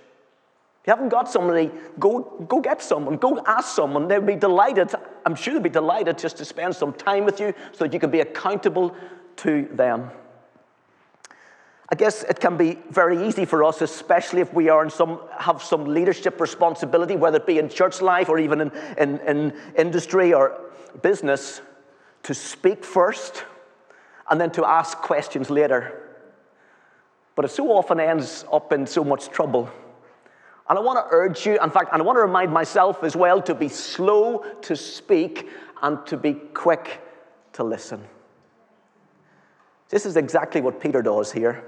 If 0.81 0.87
you 0.87 0.91
haven't 0.91 1.09
got 1.09 1.29
somebody, 1.29 1.71
go, 1.99 2.45
go 2.47 2.61
get 2.61 2.81
someone. 2.81 3.17
Go 3.17 3.43
ask 3.45 3.75
someone. 3.75 4.07
They'll 4.07 4.21
be 4.21 4.37
delighted. 4.37 4.93
I'm 5.25 5.35
sure 5.35 5.53
they'll 5.53 5.63
be 5.63 5.69
delighted 5.69 6.17
just 6.17 6.37
to 6.37 6.45
spend 6.45 6.73
some 6.73 6.93
time 6.93 7.25
with 7.25 7.41
you 7.41 7.53
so 7.73 7.83
that 7.83 7.93
you 7.93 7.99
can 7.99 8.11
be 8.11 8.21
accountable 8.21 8.95
to 9.37 9.67
them. 9.71 10.11
I 11.89 11.95
guess 11.95 12.23
it 12.23 12.39
can 12.39 12.57
be 12.57 12.79
very 12.89 13.27
easy 13.27 13.45
for 13.45 13.63
us, 13.63 13.81
especially 13.81 14.41
if 14.41 14.51
we 14.53 14.69
are 14.69 14.83
in 14.83 14.89
some, 14.89 15.19
have 15.37 15.61
some 15.61 15.85
leadership 15.85 16.41
responsibility, 16.41 17.15
whether 17.15 17.37
it 17.37 17.45
be 17.45 17.59
in 17.59 17.69
church 17.69 18.01
life 18.01 18.29
or 18.29 18.39
even 18.39 18.61
in, 18.61 18.71
in, 18.97 19.19
in 19.19 19.53
industry 19.77 20.33
or 20.33 20.59
business, 21.01 21.61
to 22.23 22.33
speak 22.33 22.83
first 22.83 23.45
and 24.29 24.41
then 24.41 24.49
to 24.51 24.65
ask 24.65 24.97
questions 24.99 25.49
later. 25.49 25.99
But 27.35 27.45
it 27.45 27.51
so 27.51 27.71
often 27.71 27.99
ends 27.99 28.45
up 28.51 28.73
in 28.73 28.87
so 28.87 29.03
much 29.03 29.29
trouble. 29.29 29.69
And 30.69 30.79
I 30.79 30.81
want 30.81 30.97
to 30.97 31.15
urge 31.15 31.45
you, 31.45 31.59
in 31.61 31.69
fact, 31.69 31.89
and 31.91 32.01
I 32.01 32.05
want 32.05 32.15
to 32.17 32.21
remind 32.21 32.51
myself 32.51 33.03
as 33.03 33.15
well 33.15 33.41
to 33.43 33.53
be 33.53 33.67
slow 33.67 34.45
to 34.61 34.75
speak 34.75 35.49
and 35.81 36.03
to 36.07 36.17
be 36.17 36.33
quick 36.33 37.01
to 37.53 37.63
listen. 37.63 38.03
This 39.93 40.07
is 40.07 40.17
exactly 40.17 40.59
what 40.59 40.81
Peter 40.81 41.03
does 41.03 41.31
here. 41.31 41.63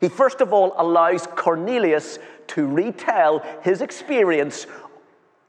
He 0.00 0.08
first 0.08 0.40
of 0.40 0.52
all 0.52 0.74
allows 0.76 1.28
Cornelius 1.28 2.18
to 2.48 2.66
retell 2.66 3.44
his 3.62 3.80
experience 3.80 4.66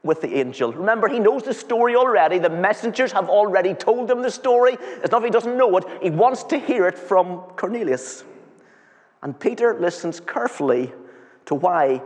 with 0.04 0.20
the 0.20 0.32
angel. 0.38 0.72
Remember, 0.72 1.08
he 1.08 1.18
knows 1.18 1.42
the 1.42 1.52
story 1.52 1.96
already. 1.96 2.38
The 2.38 2.48
messengers 2.48 3.10
have 3.10 3.28
already 3.28 3.74
told 3.74 4.08
him 4.08 4.22
the 4.22 4.30
story. 4.30 4.74
It's 5.02 5.10
not 5.10 5.22
that 5.22 5.24
he 5.24 5.32
doesn't 5.32 5.56
know 5.56 5.76
it, 5.78 5.84
he 6.00 6.10
wants 6.10 6.44
to 6.44 6.58
hear 6.58 6.86
it 6.86 6.96
from 6.96 7.40
Cornelius. 7.56 8.22
And 9.24 9.38
Peter 9.38 9.76
listens 9.76 10.20
carefully 10.20 10.92
to 11.46 11.56
why 11.56 12.02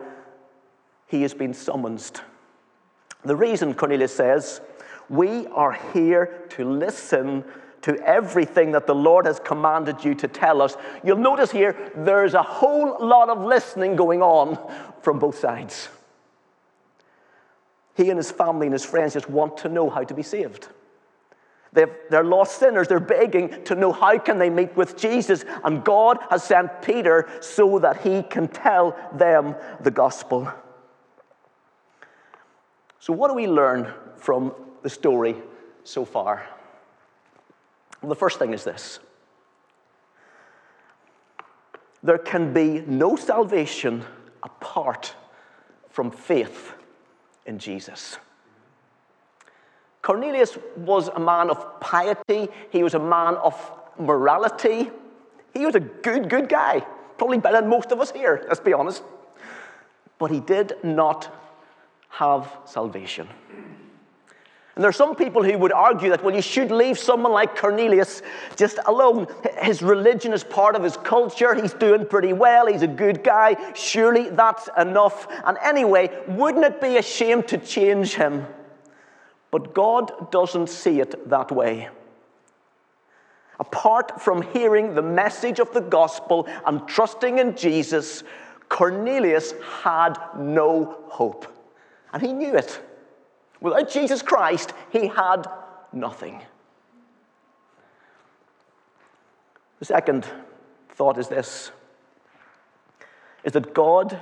he 1.09 1.21
has 1.21 1.35
been 1.35 1.53
summoned. 1.53 2.23
The 3.23 3.37
reason, 3.37 3.75
Cornelius 3.75 4.17
says, 4.17 4.63
we 5.11 5.47
are 5.49 5.73
here 5.93 6.47
to 6.53 6.65
listen 6.65 7.45
to 7.85 7.99
everything 7.99 8.73
that 8.73 8.87
the 8.87 8.95
Lord 8.95 9.27
has 9.27 9.39
commanded 9.39 10.03
you 10.03 10.15
to 10.15 10.27
tell 10.27 10.63
us. 10.63 10.75
You'll 11.05 11.19
notice 11.19 11.51
here 11.51 11.77
there's 11.95 12.33
a 12.33 12.43
whole 12.43 12.97
lot 12.99 13.29
of 13.29 13.43
listening 13.43 13.95
going 13.95 14.23
on 14.23 14.59
from 15.03 15.19
both 15.19 15.39
sides. 15.39 15.91
He 17.95 18.09
and 18.09 18.17
his 18.17 18.31
family 18.31 18.69
and 18.69 18.73
his 18.73 18.87
friends 18.87 19.13
just 19.13 19.29
want 19.29 19.59
to 19.59 19.69
know 19.69 19.91
how 19.91 20.03
to 20.03 20.15
be 20.15 20.23
saved. 20.23 20.69
they 21.75 21.85
are 22.11 22.25
lost 22.25 22.59
sinners. 22.59 22.89
They're 22.89 23.01
begging 23.01 23.63
to 23.65 23.75
know 23.75 23.93
how 23.93 24.19
can 24.19 24.39
they 24.39 24.49
meet 24.49 24.75
with 24.75 24.97
Jesus. 24.97 25.45
And 25.63 25.85
God 25.85 26.17
has 26.31 26.43
sent 26.43 26.81
Peter 26.81 27.29
so 27.43 27.79
that 27.81 28.01
he 28.01 28.23
can 28.23 28.49
tell 28.49 28.97
them 29.13 29.57
the 29.81 29.91
gospel. 29.91 30.51
So, 32.99 33.13
what 33.13 33.29
do 33.29 33.35
we 33.35 33.47
learn 33.47 33.93
from 34.17 34.55
the 34.81 34.89
story 34.89 35.37
so 35.83 36.07
far? 36.07 36.49
The 38.09 38.15
first 38.15 38.39
thing 38.39 38.53
is 38.53 38.65
this 38.65 39.01
there 42.03 42.19
can 42.19 42.53
be 42.53 42.83
no 42.87 43.17
salvation 43.17 44.05
apart 44.43 45.15
from 45.89 46.11
faith 46.11 46.75
in 47.47 47.59
Jesus. 47.59 48.19
Cornelius 50.03 50.59
was 50.77 51.09
a 51.09 51.19
man 51.19 51.49
of 51.49 51.81
piety, 51.81 52.49
he 52.71 52.83
was 52.83 52.93
a 52.93 52.99
man 52.99 53.37
of 53.37 53.55
morality. 53.99 54.91
He 55.55 55.65
was 55.65 55.75
a 55.77 55.81
good, 55.81 56.29
good 56.29 56.49
guy, 56.49 56.81
probably 57.17 57.39
better 57.39 57.61
than 57.61 57.71
most 57.71 57.93
of 57.93 58.01
us 58.01 58.11
here, 58.11 58.45
let's 58.49 58.61
be 58.61 58.73
honest. 58.73 59.03
But 60.19 60.31
he 60.31 60.41
did 60.41 60.75
not 60.83 61.33
have 62.09 62.51
salvation. 62.65 63.29
And 64.75 64.83
there 64.83 64.89
are 64.89 64.93
some 64.93 65.15
people 65.15 65.45
who 65.45 65.57
would 65.59 65.73
argue 65.73 66.11
that, 66.11 66.25
well, 66.25 66.35
you 66.35 66.43
should 66.43 66.73
leave 66.73 66.99
someone 66.99 67.31
like 67.31 67.57
Cornelius 67.57 68.23
just 68.57 68.79
alone. 68.87 69.29
His 69.59 69.83
religion 69.83 70.33
is 70.33 70.43
part 70.43 70.75
of 70.75 70.83
his 70.83 70.97
culture. 70.97 71.55
He's 71.55 71.75
doing 71.75 72.07
pretty 72.07 72.33
well. 72.33 72.67
He's 72.67 72.83
a 72.83 72.89
good 72.89 73.23
guy. 73.23 73.73
Surely 73.75 74.31
that's 74.31 74.69
enough. 74.77 75.29
And 75.45 75.57
anyway, 75.63 76.11
wouldn't 76.27 76.65
it 76.65 76.81
be 76.81 76.97
a 76.97 77.03
shame 77.03 77.45
to 77.45 77.59
change 77.59 78.15
him? 78.15 78.47
But 79.53 79.75
God 79.75 80.33
doesn't 80.33 80.69
see 80.69 81.01
it 81.01 81.29
that 81.31 81.53
way. 81.53 81.89
Apart 83.61 84.21
from 84.21 84.43
hearing 84.43 84.97
the 84.97 85.03
message 85.03 85.61
of 85.61 85.73
the 85.73 85.81
gospel 85.81 86.49
and 86.67 86.89
trusting 86.89 87.39
in 87.39 87.55
Jesus, 87.57 88.25
Cornelius 88.69 89.55
had 89.83 90.19
no 90.37 90.99
hope. 91.07 91.47
And 92.13 92.21
he 92.21 92.33
knew 92.33 92.57
it. 92.57 92.81
Without 93.61 93.91
Jesus 93.91 94.23
Christ, 94.23 94.73
he 94.91 95.09
had 95.09 95.47
nothing. 95.93 96.43
The 99.79 99.85
second 99.85 100.27
thought 100.91 101.19
is 101.19 101.29
this 101.29 101.71
is 103.43 103.53
that 103.53 103.75
God 103.75 104.19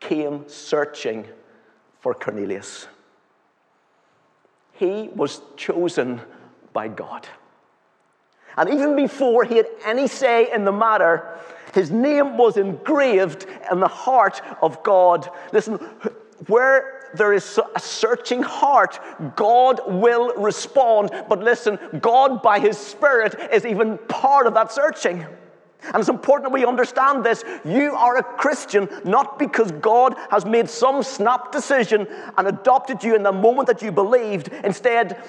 came 0.00 0.48
searching 0.48 1.24
for 2.00 2.14
Cornelius. 2.14 2.88
He 4.72 5.08
was 5.14 5.40
chosen 5.56 6.20
by 6.72 6.88
God. 6.88 7.28
And 8.56 8.68
even 8.68 8.96
before 8.96 9.44
he 9.44 9.56
had 9.56 9.68
any 9.84 10.08
say 10.08 10.52
in 10.52 10.64
the 10.64 10.72
matter, 10.72 11.38
his 11.72 11.90
name 11.90 12.36
was 12.36 12.56
engraved 12.56 13.46
in 13.70 13.80
the 13.80 13.88
heart 13.88 14.42
of 14.62 14.82
God. 14.82 15.28
Listen, 15.52 15.74
where 16.46 17.03
there 17.16 17.32
is 17.32 17.60
a 17.74 17.80
searching 17.80 18.42
heart, 18.42 18.98
God 19.36 19.80
will 19.86 20.34
respond. 20.34 21.10
But 21.28 21.40
listen, 21.40 21.78
God 22.00 22.42
by 22.42 22.58
His 22.58 22.78
Spirit 22.78 23.34
is 23.52 23.64
even 23.64 23.98
part 24.08 24.46
of 24.46 24.54
that 24.54 24.72
searching. 24.72 25.26
And 25.92 25.96
it's 25.96 26.08
important 26.08 26.50
that 26.50 26.54
we 26.54 26.64
understand 26.64 27.24
this. 27.24 27.44
You 27.64 27.94
are 27.94 28.16
a 28.16 28.22
Christian 28.22 28.88
not 29.04 29.38
because 29.38 29.70
God 29.72 30.16
has 30.30 30.46
made 30.46 30.70
some 30.70 31.02
snap 31.02 31.52
decision 31.52 32.06
and 32.38 32.48
adopted 32.48 33.04
you 33.04 33.14
in 33.14 33.22
the 33.22 33.32
moment 33.32 33.68
that 33.68 33.82
you 33.82 33.92
believed. 33.92 34.48
Instead, 34.64 35.22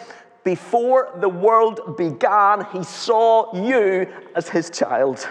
before 0.45 1.11
the 1.19 1.27
world 1.27 1.97
began, 1.97 2.65
He 2.71 2.83
saw 2.83 3.53
you 3.53 4.07
as 4.35 4.47
His 4.47 4.69
child. 4.69 5.27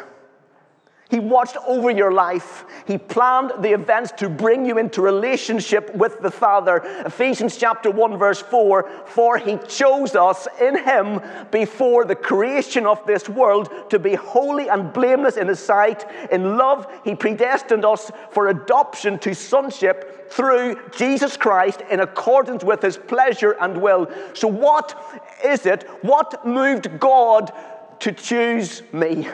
He 1.15 1.21
watched 1.21 1.57
over 1.69 1.93
your 1.93 2.11
life. 2.11 2.65
He 2.89 2.99
planned 2.99 3.53
the 3.61 3.73
events 3.73 4.11
to 4.17 4.29
bring 4.29 4.67
you 4.67 4.79
into 4.79 5.01
relationship 5.01 5.95
with 5.95 6.21
the 6.21 6.31
Father. 6.33 6.79
Ephesians 7.07 7.57
chapter 7.57 7.89
1 7.89 8.19
verse 8.19 8.43
4, 8.43 8.91
for 9.07 9.39
he 9.39 9.59
chose 9.69 10.17
us 10.17 10.49
in 10.61 10.77
him 10.77 11.21
before 11.53 12.05
the 12.05 12.17
creation 12.17 12.85
of 12.85 13.07
this 13.07 13.29
world 13.29 13.71
to 13.91 14.01
be 14.01 14.17
holy 14.17 14.69
and 14.69 14.93
blameless 14.93 15.37
in 15.37 15.47
his 15.47 15.61
sight. 15.61 16.05
In 16.33 16.57
love, 16.57 16.93
he 17.05 17.15
predestined 17.15 17.85
us 17.85 18.11
for 18.33 18.49
adoption 18.49 19.21
to 19.21 19.37
sonship 19.37 20.33
through 20.33 20.81
Jesus 20.97 21.37
Christ 21.37 21.81
in 21.93 22.01
accordance 22.01 22.65
with 22.65 22.83
his 22.83 22.97
pleasure 22.97 23.53
and 23.61 23.81
will. 23.81 24.11
So 24.33 24.49
what 24.49 25.01
is 25.45 25.65
it? 25.65 25.85
What 26.03 26.45
moved 26.45 26.99
God 26.99 27.53
to 28.01 28.11
choose 28.11 28.83
me? 28.93 29.29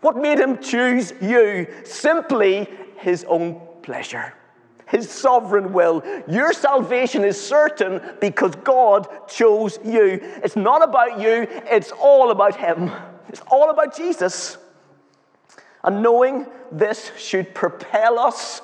What 0.00 0.16
made 0.16 0.38
him 0.38 0.58
choose 0.58 1.12
you? 1.20 1.66
Simply 1.84 2.68
his 2.96 3.24
own 3.24 3.60
pleasure, 3.82 4.34
his 4.86 5.10
sovereign 5.10 5.72
will. 5.72 6.02
Your 6.28 6.52
salvation 6.52 7.24
is 7.24 7.40
certain 7.40 8.00
because 8.20 8.54
God 8.56 9.08
chose 9.28 9.78
you. 9.84 10.20
It's 10.42 10.56
not 10.56 10.82
about 10.82 11.20
you, 11.20 11.46
it's 11.50 11.92
all 11.92 12.30
about 12.30 12.56
him. 12.56 12.90
It's 13.28 13.42
all 13.50 13.70
about 13.70 13.96
Jesus. 13.96 14.58
And 15.84 16.02
knowing 16.02 16.46
this 16.72 17.12
should 17.16 17.54
propel 17.54 18.18
us 18.18 18.60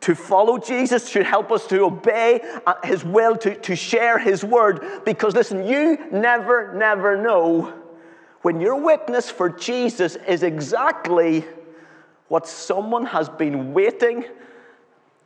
to 0.00 0.14
follow 0.14 0.58
Jesus, 0.58 1.08
should 1.08 1.26
help 1.26 1.50
us 1.50 1.66
to 1.66 1.80
obey 1.84 2.40
uh, 2.66 2.74
his 2.84 3.04
will, 3.04 3.36
to, 3.38 3.56
to 3.56 3.74
share 3.74 4.18
his 4.18 4.44
word. 4.44 5.04
Because 5.04 5.34
listen, 5.34 5.66
you 5.66 5.98
never, 6.12 6.72
never 6.74 7.20
know 7.20 7.74
when 8.46 8.60
your 8.60 8.76
witness 8.76 9.28
for 9.28 9.48
Jesus 9.48 10.14
is 10.14 10.44
exactly 10.44 11.44
what 12.28 12.46
someone 12.46 13.04
has 13.04 13.28
been 13.28 13.74
waiting, 13.74 14.24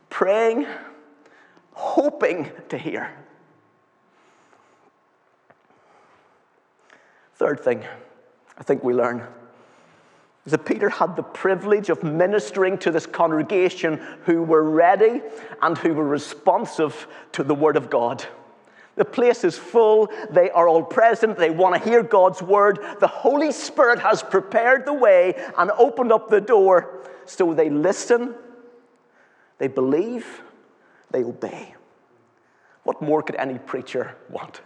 praying, 0.09 0.65
hoping 1.73 2.49
to 2.69 2.79
hear. 2.79 3.13
Third 7.35 7.59
thing 7.59 7.85
I 8.57 8.63
think 8.63 8.83
we 8.83 8.91
learn 8.91 9.27
is 10.47 10.53
that 10.53 10.65
Peter 10.65 10.89
had 10.89 11.15
the 11.15 11.21
privilege 11.21 11.91
of 11.91 12.01
ministering 12.01 12.75
to 12.79 12.89
this 12.89 13.05
congregation 13.05 13.97
who 14.25 14.41
were 14.41 14.63
ready 14.63 15.21
and 15.61 15.77
who 15.77 15.93
were 15.93 16.07
responsive 16.07 17.05
to 17.33 17.43
the 17.43 17.53
Word 17.53 17.77
of 17.77 17.87
God. 17.87 18.25
The 18.95 19.05
place 19.05 19.43
is 19.43 19.57
full. 19.57 20.11
They 20.29 20.49
are 20.51 20.67
all 20.67 20.83
present. 20.83 21.37
They 21.37 21.49
want 21.49 21.75
to 21.81 21.89
hear 21.89 22.03
God's 22.03 22.41
word. 22.41 22.79
The 22.99 23.07
Holy 23.07 23.51
Spirit 23.51 23.99
has 23.99 24.21
prepared 24.21 24.85
the 24.85 24.93
way 24.93 25.35
and 25.57 25.71
opened 25.71 26.11
up 26.11 26.29
the 26.29 26.41
door 26.41 27.01
so 27.25 27.53
they 27.53 27.69
listen, 27.69 28.35
they 29.57 29.67
believe, 29.67 30.41
they 31.11 31.23
obey. 31.23 31.75
What 32.83 33.01
more 33.01 33.21
could 33.21 33.35
any 33.35 33.57
preacher 33.57 34.15
want? 34.29 34.61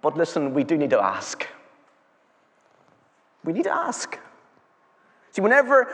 But 0.00 0.16
listen, 0.16 0.54
we 0.54 0.64
do 0.64 0.78
need 0.78 0.90
to 0.90 1.02
ask. 1.02 1.46
We 3.44 3.52
need 3.52 3.64
to 3.64 3.74
ask. 3.74 4.18
See, 5.32 5.42
whenever 5.42 5.88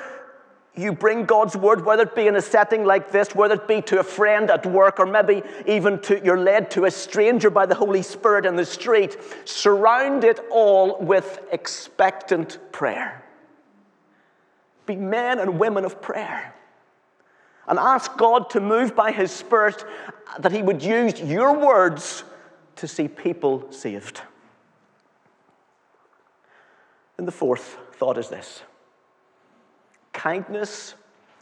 you 0.75 0.93
bring 0.93 1.27
God's 1.27 1.55
word, 1.55 1.85
whether 1.85 2.05
it 2.05 2.15
be 2.15 2.27
in 2.27 2.37
a 2.37 2.43
setting 2.43 2.85
like 2.85 3.13
this, 3.13 3.35
whether 3.35 3.57
it 3.57 3.69
be 3.69 3.83
to 3.83 4.01
a 4.01 4.03
friend 4.03 4.51
at 4.51 4.65
work, 4.65 4.99
or 4.99 5.07
maybe 5.07 5.43
even 5.67 6.01
to, 6.03 6.25
you're 6.25 6.39
led 6.39 6.71
to 6.73 6.87
a 6.87 6.91
stranger 6.91 7.51
by 7.51 7.67
the 7.67 7.75
Holy 7.75 8.01
Spirit 8.01 8.47
in 8.47 8.57
the 8.57 8.65
street, 8.65 9.19
surround 9.45 10.25
it 10.25 10.41
all 10.51 10.99
with 10.99 11.41
expectant 11.53 12.59
prayer. 12.73 13.23
Be 14.87 14.97
men 14.97 15.39
and 15.39 15.59
women 15.59 15.85
of 15.85 16.01
prayer. 16.01 16.55
And 17.69 17.79
ask 17.79 18.17
God 18.17 18.51
to 18.51 18.61
move 18.61 18.97
by 18.97 19.13
His 19.13 19.31
Spirit 19.31 19.85
that 20.39 20.53
He 20.53 20.63
would 20.63 20.83
use 20.83 21.21
your 21.21 21.57
words 21.59 22.25
to 22.77 22.89
see 22.89 23.09
people 23.09 23.71
saved. 23.71 24.23
And 27.19 27.29
the 27.29 27.33
fourth 27.33 27.77
thought 27.93 28.17
is 28.17 28.29
this 28.29 28.63
kindness 30.23 30.95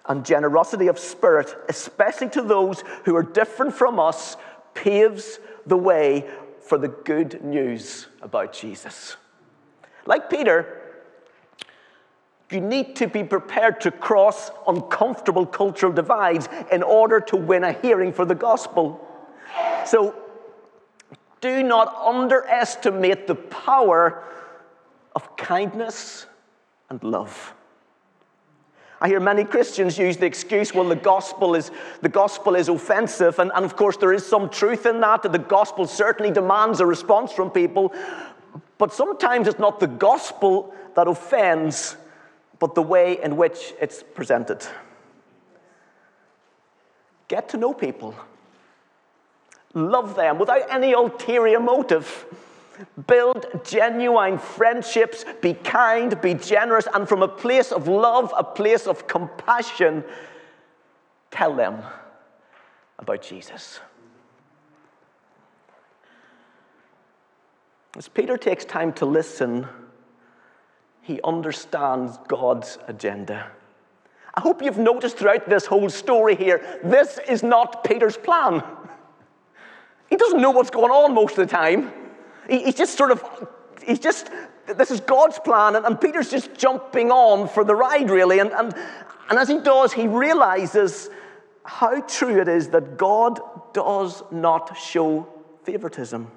and 0.07 0.25
generosity 0.25 0.87
of 0.87 0.99
spirit, 0.99 1.55
especially 1.69 2.31
to 2.31 2.41
those 2.41 2.83
who 3.05 3.15
are 3.15 3.23
different 3.23 3.75
from 3.75 4.01
us, 4.01 4.39
paves 4.73 5.39
the 5.67 5.77
way 5.77 6.27
for 6.63 6.79
the 6.79 6.89
good 6.89 7.45
news 7.45 8.07
about 8.23 8.55
Jesus. 8.55 9.17
Like 10.07 10.31
Peter, 10.31 10.81
you 12.51 12.63
need 12.63 12.97
to 12.97 13.07
be 13.07 13.23
prepared 13.23 13.83
to 13.83 13.91
cross 13.91 14.51
uncomfortable 14.67 15.45
cultural 15.45 15.93
divides 15.93 16.49
in 16.73 16.83
order 16.83 17.21
to 17.21 17.37
win 17.37 17.65
a 17.65 17.75
hearing 17.75 18.15
for 18.15 18.25
the 18.25 18.35
gospel. 18.35 19.07
So, 19.85 20.15
do 21.43 21.63
not 21.63 21.95
underestimate 21.95 23.27
the 23.27 23.35
power 23.35 24.25
of 25.15 25.37
kindness 25.37 26.27
and 26.89 27.03
love. 27.05 27.55
I 29.03 29.09
hear 29.09 29.21
many 29.21 29.45
Christians 29.45 29.97
use 29.97 30.19
the 30.19 30.27
excuse, 30.27 30.75
well, 30.75 30.87
the 30.89 30.95
gospel 30.95 31.55
is, 31.55 31.71
the 32.03 32.09
gospel 32.11 32.55
is 32.55 32.69
offensive. 32.69 33.39
And, 33.39 33.51
and 33.55 33.65
of 33.65 33.75
course, 33.75 33.97
there 33.97 34.13
is 34.13 34.27
some 34.27 34.51
truth 34.51 34.85
in 34.85 35.01
that, 35.01 35.23
that 35.23 35.33
the 35.33 35.39
gospel 35.39 35.87
certainly 35.87 36.31
demands 36.31 36.81
a 36.81 36.87
response 36.87 37.33
from 37.33 37.51
people. 37.51 37.95
But 38.77 38.93
sometimes 38.93 39.49
it's 39.49 39.59
not 39.59 39.81
the 39.81 39.87
gospel 39.87 40.75
that 40.97 41.09
offends, 41.09 41.97
but 42.59 42.75
the 42.75 42.83
way 42.83 43.23
in 43.23 43.39
which 43.39 43.73
it's 43.81 44.03
presented. 44.03 44.67
Get 47.29 47.49
to 47.51 47.57
know 47.57 47.73
people, 47.73 48.15
love 49.73 50.15
them 50.15 50.39
without 50.39 50.71
any 50.71 50.93
ulterior 50.93 51.61
motive. 51.61 52.27
Build 53.07 53.47
genuine 53.65 54.39
friendships, 54.39 55.25
be 55.41 55.55
kind, 55.55 56.21
be 56.21 56.35
generous, 56.35 56.87
and 56.93 57.09
from 57.09 57.23
a 57.23 57.29
place 57.29 57.73
of 57.73 57.89
love, 57.89 58.33
a 58.37 58.45
place 58.45 58.87
of 58.87 59.07
compassion, 59.07 60.05
tell 61.31 61.55
them 61.55 61.83
about 62.99 63.23
Jesus. 63.23 63.81
As 67.97 68.09
Peter 68.09 68.37
takes 68.37 68.65
time 68.65 68.93
to 68.95 69.07
listen, 69.07 69.67
he 71.03 71.21
understands 71.23 72.19
God's 72.29 72.79
agenda. 72.87 73.51
I 74.35 74.41
hope 74.41 74.63
you've 74.63 74.79
noticed 74.79 75.19
throughout 75.19 75.49
this 75.49 75.67
whole 75.67 75.91
story 75.91 76.37
here, 76.37 76.81
this 76.85 77.19
is 77.29 77.43
not 77.43 77.83
Peter's 77.83 78.17
plan. 78.17 78.63
He 80.09 80.17
doesn't 80.17 80.41
know 80.41 80.51
what's 80.51 80.71
going 80.71 80.91
on 80.91 81.15
most 81.15 81.37
of 81.37 81.49
the 81.49 81.53
time. 81.53 81.93
He's 82.51 82.75
just 82.75 82.99
sort 82.99 83.13
of, 83.13 83.25
he's 83.87 84.01
just, 84.01 84.29
this 84.67 84.91
is 84.91 85.01
God's 85.01 85.39
plan, 85.39 85.77
and, 85.77 85.87
and 85.87 86.01
Peter's 86.01 86.31
just 86.31 86.53
jumping 86.55 87.13
on 87.13 87.49
for 87.49 87.63
the 87.63 87.77
ride, 87.77 88.11
really. 88.11 88.41
And, 88.41 88.51
and, 88.51 88.75
and 89.29 89.39
as 89.39 89.49
he 89.49 89.61
does, 89.61 89.93
he 89.93 90.09
realizes 90.09 91.09
how 91.65 92.01
true 92.01 92.41
it 92.41 92.49
is 92.49 92.69
that 92.71 92.97
God 92.97 93.41
does 93.73 94.25
not 94.33 94.77
show 94.77 95.29
favoritism. 95.63 96.31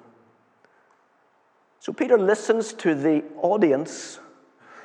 So 1.80 1.92
Peter 1.92 2.16
listens 2.16 2.72
to 2.74 2.94
the 2.94 3.24
audience. 3.42 4.20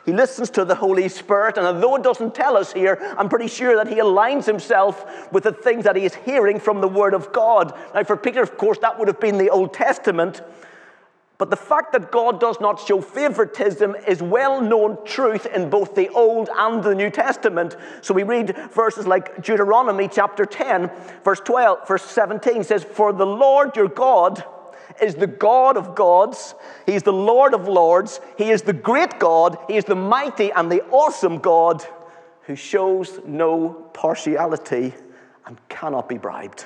He 0.06 0.14
listens 0.14 0.50
to 0.52 0.66
the 0.66 0.74
Holy 0.74 1.08
Spirit, 1.10 1.58
and 1.58 1.68
although 1.68 1.98
it 1.98 2.04
doesn't 2.04 2.34
tell 2.34 2.58
us 2.58 2.74
here, 2.74 2.98
I'm 3.20 3.30
pretty 3.30 3.48
sure 3.48 3.76
that 3.76 3.88
he 3.88 3.98
aligns 3.98 4.46
himself 4.46 5.32
with 5.32 5.44
the 5.44 5.52
things 5.52 5.84
that 5.84 5.96
he 5.96 6.06
is 6.06 6.16
hearing 6.16 6.60
from 6.60 6.82
the 6.82 6.88
Word 6.88 7.14
of 7.14 7.32
God. 7.32 7.78
Now, 7.94 8.04
for 8.04 8.18
Peter, 8.18 8.42
of 8.42 8.58
course, 8.58 8.80
that 8.80 8.98
would 8.98 9.08
have 9.08 9.20
been 9.20 9.38
the 9.38 9.52
Old 9.52 9.76
Testament. 9.76 10.42
But 11.40 11.50
the 11.50 11.56
fact 11.56 11.94
that 11.94 12.12
God 12.12 12.42
does 12.42 12.60
not 12.60 12.86
show 12.86 13.00
favoritism 13.00 13.96
is 14.06 14.22
well 14.22 14.60
known 14.60 14.98
truth 15.06 15.46
in 15.46 15.70
both 15.70 15.96
the 15.96 16.10
Old 16.10 16.50
and 16.54 16.84
the 16.84 16.94
New 16.94 17.10
Testament. 17.10 17.78
So 18.02 18.14
we 18.14 18.24
read 18.24 18.56
verses 18.74 19.08
like 19.08 19.42
Deuteronomy 19.42 20.10
chapter 20.10 20.46
10, 20.46 20.92
verse 21.24 21.40
12, 21.40 21.88
verse 21.88 22.04
17 22.04 22.66
says, 22.66 22.84
For 22.84 23.14
the 23.14 23.26
Lord 23.26 23.78
your 23.78 23.88
God 23.88 24.44
is 25.02 25.16
the 25.16 25.28
God 25.28 25.78
of 25.78 25.96
gods, 25.96 26.56
He 26.86 26.94
is 26.94 27.04
the 27.04 27.14
Lord 27.14 27.54
of 27.54 27.70
lords, 27.70 28.20
He 28.38 28.52
is 28.52 28.64
the 28.64 28.74
great 28.74 29.18
God, 29.18 29.58
He 29.70 29.78
is 29.78 29.86
the 29.86 29.96
mighty 29.96 30.52
and 30.52 30.70
the 30.70 30.84
awesome 30.90 31.38
God 31.40 31.86
who 32.42 32.58
shows 32.58 33.22
no 33.26 33.90
partiality 33.94 34.94
and 35.46 35.58
cannot 35.70 36.10
be 36.10 36.18
bribed. 36.18 36.66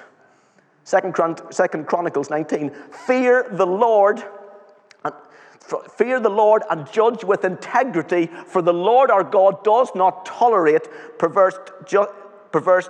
Second, 0.83 1.15
Second 1.51 1.85
Chronicles 1.85 2.31
19, 2.31 2.71
fear 3.05 3.45
the 3.51 3.67
Lord 3.67 4.23
Fear 5.63 6.19
the 6.19 6.29
Lord 6.29 6.63
and 6.69 6.91
judge 6.91 7.23
with 7.23 7.45
integrity, 7.45 8.27
for 8.47 8.61
the 8.61 8.73
Lord 8.73 9.09
our 9.09 9.23
God 9.23 9.63
does 9.63 9.89
not 9.95 10.25
tolerate 10.25 10.87
perverse, 11.17 11.57
ju- 11.85 12.07
perverse, 12.51 12.89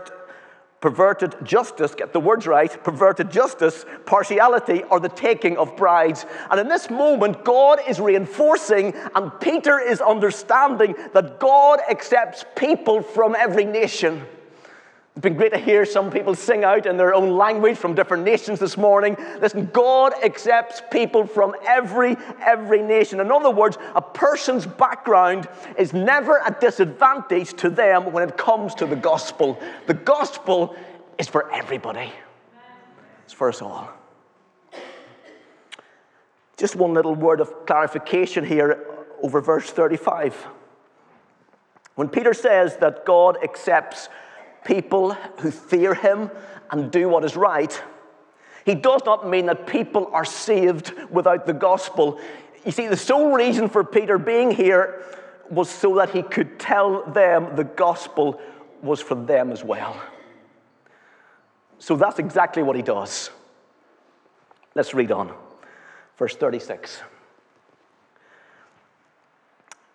perverted 0.81 1.35
justice, 1.43 1.93
get 1.95 2.11
the 2.13 2.19
words 2.19 2.47
right, 2.47 2.83
perverted 2.83 3.31
justice, 3.31 3.85
partiality, 4.05 4.83
or 4.83 4.99
the 4.99 5.07
taking 5.07 5.55
of 5.57 5.77
brides. 5.77 6.25
And 6.49 6.59
in 6.59 6.67
this 6.67 6.89
moment, 6.89 7.45
God 7.45 7.79
is 7.87 8.01
reinforcing, 8.01 8.93
and 9.15 9.31
Peter 9.39 9.79
is 9.79 10.01
understanding 10.01 10.95
that 11.13 11.39
God 11.39 11.79
accepts 11.89 12.43
people 12.55 13.01
from 13.01 13.35
every 13.35 13.65
nation. 13.65 14.25
It's 15.15 15.21
been 15.21 15.35
great 15.35 15.53
to 15.53 15.59
hear 15.59 15.85
some 15.85 16.09
people 16.09 16.33
sing 16.33 16.63
out 16.63 16.87
in 16.87 16.97
their 16.97 17.13
own 17.13 17.37
language 17.37 17.77
from 17.77 17.93
different 17.93 18.23
nations 18.23 18.59
this 18.59 18.77
morning. 18.77 19.15
Listen, 19.39 19.67
God 19.67 20.11
accepts 20.23 20.81
people 20.91 21.27
from 21.27 21.55
every, 21.67 22.17
every 22.41 22.81
nation. 22.81 23.19
In 23.19 23.31
other 23.31 23.51
words, 23.51 23.77
a 23.93 24.01
person's 24.01 24.65
background 24.65 25.47
is 25.77 25.93
never 25.93 26.41
a 26.43 26.57
disadvantage 26.59 27.53
to 27.57 27.69
them 27.69 28.11
when 28.11 28.27
it 28.27 28.37
comes 28.37 28.73
to 28.75 28.87
the 28.87 28.95
gospel. 28.95 29.61
The 29.85 29.93
gospel 29.93 30.75
is 31.19 31.27
for 31.27 31.51
everybody, 31.53 32.11
it's 33.23 33.33
for 33.33 33.49
us 33.49 33.61
all. 33.61 33.93
Just 36.57 36.75
one 36.75 36.95
little 36.95 37.13
word 37.13 37.39
of 37.39 37.67
clarification 37.67 38.43
here 38.43 38.87
over 39.21 39.41
verse 39.41 39.69
35. 39.69 40.47
When 41.93 42.09
Peter 42.09 42.33
says 42.33 42.77
that 42.77 43.05
God 43.05 43.37
accepts 43.43 44.09
people 44.65 45.13
who 45.39 45.51
fear 45.51 45.93
him 45.93 46.29
and 46.71 46.91
do 46.91 47.09
what 47.09 47.23
is 47.23 47.35
right. 47.35 47.81
He 48.65 48.75
does 48.75 49.01
not 49.05 49.27
mean 49.27 49.47
that 49.47 49.67
people 49.67 50.09
are 50.13 50.25
saved 50.25 50.93
without 51.09 51.45
the 51.45 51.53
gospel. 51.53 52.19
You 52.65 52.71
see, 52.71 52.87
the 52.87 52.97
sole 52.97 53.31
reason 53.33 53.67
for 53.67 53.83
Peter 53.83 54.17
being 54.17 54.51
here 54.51 55.03
was 55.49 55.69
so 55.69 55.95
that 55.95 56.11
he 56.11 56.23
could 56.23 56.59
tell 56.59 57.03
them 57.11 57.55
the 57.55 57.65
gospel 57.65 58.39
was 58.81 59.01
for 59.01 59.15
them 59.15 59.51
as 59.51 59.63
well. 59.63 60.01
So 61.79 61.97
that's 61.97 62.19
exactly 62.19 62.63
what 62.63 62.75
he 62.75 62.81
does. 62.81 63.29
Let's 64.75 64.93
read 64.93 65.11
on. 65.11 65.33
Verse 66.17 66.35
36. 66.35 67.01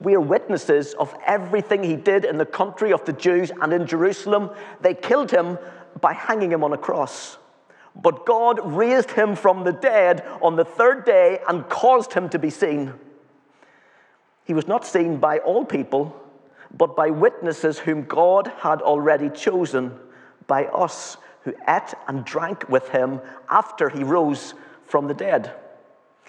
We 0.00 0.14
are 0.14 0.20
witnesses 0.20 0.94
of 0.94 1.16
everything 1.24 1.82
he 1.82 1.96
did 1.96 2.24
in 2.24 2.36
the 2.36 2.46
country 2.46 2.92
of 2.92 3.04
the 3.04 3.12
Jews 3.12 3.50
and 3.60 3.72
in 3.72 3.86
Jerusalem. 3.86 4.50
They 4.82 4.94
killed 4.94 5.30
him 5.30 5.58
by 6.00 6.12
hanging 6.12 6.52
him 6.52 6.62
on 6.62 6.72
a 6.72 6.78
cross. 6.78 7.38
But 7.94 8.26
God 8.26 8.60
raised 8.62 9.12
him 9.12 9.36
from 9.36 9.64
the 9.64 9.72
dead 9.72 10.22
on 10.42 10.56
the 10.56 10.64
third 10.64 11.06
day 11.06 11.40
and 11.48 11.68
caused 11.68 12.12
him 12.12 12.28
to 12.28 12.38
be 12.38 12.50
seen. 12.50 12.92
He 14.44 14.52
was 14.52 14.68
not 14.68 14.86
seen 14.86 15.16
by 15.16 15.38
all 15.38 15.64
people, 15.64 16.14
but 16.76 16.94
by 16.94 17.10
witnesses 17.10 17.78
whom 17.78 18.04
God 18.04 18.52
had 18.58 18.82
already 18.82 19.30
chosen, 19.30 19.98
by 20.46 20.66
us 20.66 21.16
who 21.42 21.54
ate 21.66 21.94
and 22.06 22.24
drank 22.24 22.68
with 22.68 22.90
him 22.90 23.20
after 23.48 23.88
he 23.88 24.04
rose 24.04 24.54
from 24.84 25.08
the 25.08 25.14
dead. 25.14 25.52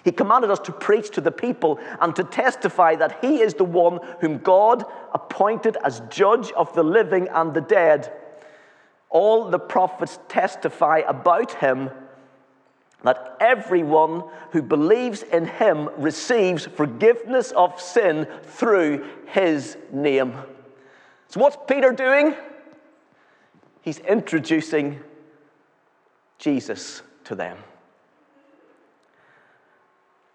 He 0.04 0.12
commanded 0.12 0.50
us 0.50 0.60
to 0.60 0.72
preach 0.72 1.10
to 1.10 1.20
the 1.20 1.32
people 1.32 1.78
and 2.00 2.14
to 2.16 2.24
testify 2.24 2.94
that 2.96 3.18
He 3.20 3.40
is 3.40 3.54
the 3.54 3.64
one 3.64 4.00
whom 4.20 4.38
God 4.38 4.84
appointed 5.12 5.76
as 5.84 6.00
judge 6.08 6.52
of 6.52 6.72
the 6.74 6.84
living 6.84 7.28
and 7.28 7.52
the 7.52 7.60
dead. 7.60 8.12
All 9.10 9.50
the 9.50 9.58
prophets 9.58 10.18
testify 10.28 10.98
about 11.06 11.52
Him 11.54 11.90
that 13.02 13.36
everyone 13.40 14.24
who 14.50 14.62
believes 14.62 15.22
in 15.22 15.46
Him 15.46 15.88
receives 15.96 16.66
forgiveness 16.66 17.52
of 17.52 17.80
sin 17.80 18.26
through 18.42 19.04
His 19.26 19.76
name. 19.92 20.34
So, 21.28 21.40
what's 21.40 21.58
Peter 21.66 21.92
doing? 21.92 22.34
He's 23.82 23.98
introducing 23.98 25.00
Jesus 26.38 27.02
to 27.24 27.34
them. 27.34 27.58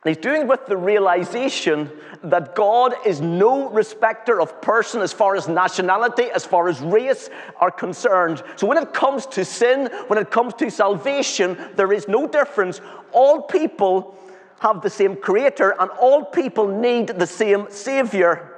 And 0.04 0.14
he's 0.14 0.22
doing 0.22 0.48
with 0.48 0.66
the 0.66 0.76
realization 0.76 1.90
that 2.24 2.56
God 2.56 2.94
is 3.06 3.22
no 3.22 3.70
respecter 3.70 4.42
of 4.42 4.62
person 4.62 5.02
as 5.02 5.14
far 5.14 5.36
as 5.38 5.48
nationality, 5.48 6.24
as 6.24 6.46
far 6.46 6.68
as 6.68 6.82
race 6.82 7.30
are 7.62 7.72
concerned. 7.72 8.44
So 8.58 8.68
when 8.68 8.78
it 8.78 8.94
comes 8.94 9.26
to 9.28 9.46
sin, 9.46 9.90
when 10.08 10.20
it 10.20 10.30
comes 10.30 10.56
to 10.56 10.70
salvation, 10.70 11.58
there 11.76 11.94
is 11.94 12.10
no 12.10 12.28
difference. 12.28 12.82
All 13.14 13.44
people 13.44 14.18
have 14.60 14.82
the 14.82 14.90
same 14.90 15.16
creator, 15.16 15.74
and 15.80 15.90
all 15.92 16.26
people 16.26 16.68
need 16.68 17.08
the 17.08 17.28
same 17.28 17.68
savior. 17.70 18.50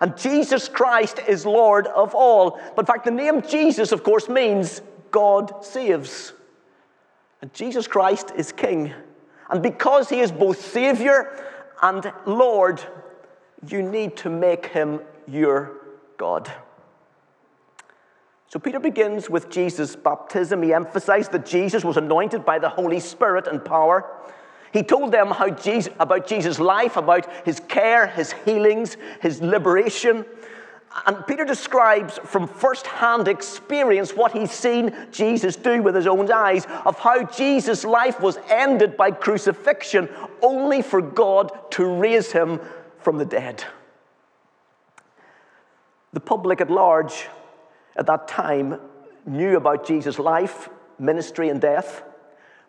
And 0.00 0.16
Jesus 0.16 0.68
Christ 0.68 1.20
is 1.28 1.46
Lord 1.46 1.86
of 1.88 2.14
all. 2.14 2.60
But 2.76 2.82
in 2.82 2.86
fact, 2.86 3.04
the 3.04 3.10
name 3.12 3.42
Jesus, 3.42 3.90
of 3.90 4.04
course, 4.04 4.28
means 4.28 4.82
God 5.10 5.64
saves. 5.64 6.32
And 7.40 7.52
Jesus 7.52 7.88
Christ 7.88 8.32
is 8.36 8.52
King. 8.52 8.92
And 9.52 9.62
because 9.62 10.08
he 10.08 10.20
is 10.20 10.32
both 10.32 10.60
Savior 10.60 11.30
and 11.82 12.10
Lord, 12.24 12.82
you 13.68 13.82
need 13.82 14.16
to 14.18 14.30
make 14.30 14.66
him 14.66 15.00
your 15.28 15.72
God. 16.16 16.50
So 18.48 18.58
Peter 18.58 18.80
begins 18.80 19.30
with 19.30 19.50
Jesus' 19.50 19.94
baptism. 19.94 20.62
He 20.62 20.72
emphasized 20.72 21.32
that 21.32 21.46
Jesus 21.46 21.84
was 21.84 21.96
anointed 21.96 22.44
by 22.44 22.58
the 22.58 22.68
Holy 22.68 22.98
Spirit 22.98 23.46
and 23.46 23.64
power. 23.64 24.10
He 24.72 24.82
told 24.82 25.12
them 25.12 25.30
how 25.30 25.50
Jesus, 25.50 25.92
about 26.00 26.26
Jesus' 26.26 26.58
life, 26.58 26.96
about 26.96 27.26
his 27.44 27.60
care, 27.60 28.06
his 28.06 28.32
healings, 28.32 28.96
his 29.20 29.42
liberation. 29.42 30.24
And 31.06 31.26
Peter 31.26 31.44
describes 31.44 32.18
from 32.18 32.46
first-hand 32.46 33.26
experience 33.26 34.12
what 34.14 34.32
he's 34.32 34.52
seen 34.52 34.94
Jesus 35.10 35.56
do 35.56 35.82
with 35.82 35.94
his 35.94 36.06
own 36.06 36.30
eyes, 36.30 36.66
of 36.84 36.98
how 36.98 37.24
Jesus' 37.24 37.84
life 37.84 38.20
was 38.20 38.38
ended 38.48 38.96
by 38.96 39.10
crucifixion, 39.10 40.08
only 40.42 40.82
for 40.82 41.00
God 41.00 41.50
to 41.72 41.86
raise 41.86 42.32
him 42.32 42.60
from 42.98 43.18
the 43.18 43.24
dead. 43.24 43.64
The 46.12 46.20
public 46.20 46.60
at 46.60 46.70
large 46.70 47.26
at 47.96 48.06
that 48.06 48.28
time 48.28 48.78
knew 49.24 49.56
about 49.56 49.86
Jesus' 49.86 50.18
life, 50.18 50.68
ministry, 50.98 51.48
and 51.48 51.60
death. 51.60 52.02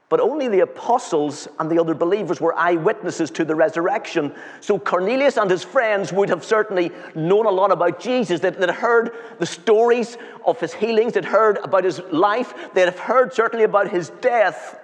But 0.09 0.19
only 0.19 0.47
the 0.47 0.59
apostles 0.59 1.47
and 1.59 1.69
the 1.69 1.79
other 1.79 1.95
believers 1.95 2.39
were 2.39 2.57
eyewitnesses 2.57 3.31
to 3.31 3.45
the 3.45 3.55
resurrection. 3.55 4.33
So 4.59 4.77
Cornelius 4.77 5.37
and 5.37 5.49
his 5.49 5.63
friends 5.63 6.13
would 6.13 6.29
have 6.29 6.43
certainly 6.43 6.91
known 7.15 7.45
a 7.45 7.51
lot 7.51 7.71
about 7.71 7.99
Jesus. 7.99 8.39
They'd, 8.39 8.55
they'd 8.55 8.69
heard 8.69 9.11
the 9.39 9.45
stories 9.45 10.17
of 10.45 10.59
his 10.59 10.73
healings, 10.73 11.13
they'd 11.13 11.25
heard 11.25 11.57
about 11.63 11.83
his 11.83 11.99
life, 12.11 12.53
they'd 12.73 12.85
have 12.85 12.99
heard 12.99 13.33
certainly 13.33 13.63
about 13.63 13.89
his 13.89 14.09
death, 14.21 14.79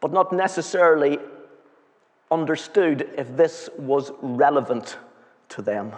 but 0.00 0.12
not 0.12 0.32
necessarily 0.32 1.18
understood 2.32 3.10
if 3.16 3.36
this 3.36 3.68
was 3.78 4.10
relevant 4.22 4.96
to 5.50 5.62
them. 5.62 5.92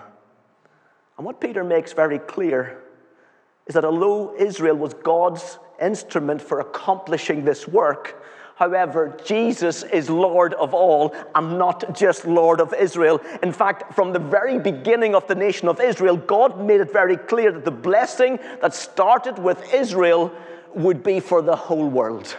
And 1.17 1.25
what 1.25 1.41
Peter 1.41 1.63
makes 1.63 1.93
very 1.93 2.19
clear 2.19 2.83
is 3.67 3.75
that 3.75 3.85
although 3.85 4.35
Israel 4.37 4.77
was 4.77 4.93
God's 4.95 5.59
instrument 5.81 6.41
for 6.41 6.61
accomplishing 6.61 7.45
this 7.45 7.67
work. 7.69 8.23
However, 8.57 9.17
Jesus 9.25 9.83
is 9.83 10.09
Lord 10.09 10.55
of 10.55 10.75
all 10.75 11.15
and 11.35 11.59
not 11.59 11.97
just 11.97 12.25
Lord 12.25 12.61
of 12.61 12.73
Israel. 12.73 13.21
In 13.43 13.53
fact, 13.53 13.95
from 13.95 14.13
the 14.13 14.21
very 14.21 14.59
beginning 14.59 15.15
of 15.15 15.27
the 15.27 15.35
nation 15.35 15.67
of 15.67 15.81
Israel, 15.81 16.17
God 16.17 16.65
made 16.65 16.81
it 16.81 16.93
very 16.93 17.17
clear 17.17 17.51
that 17.51 17.65
the 17.65 17.73
blessing 17.73 18.39
that 18.61 18.75
started 18.75 19.39
with 19.39 19.75
Israel 19.75 20.33
would 20.75 21.03
be 21.03 21.19
for 21.19 21.43
the 21.43 21.57
whole 21.57 21.89
world 21.89 22.37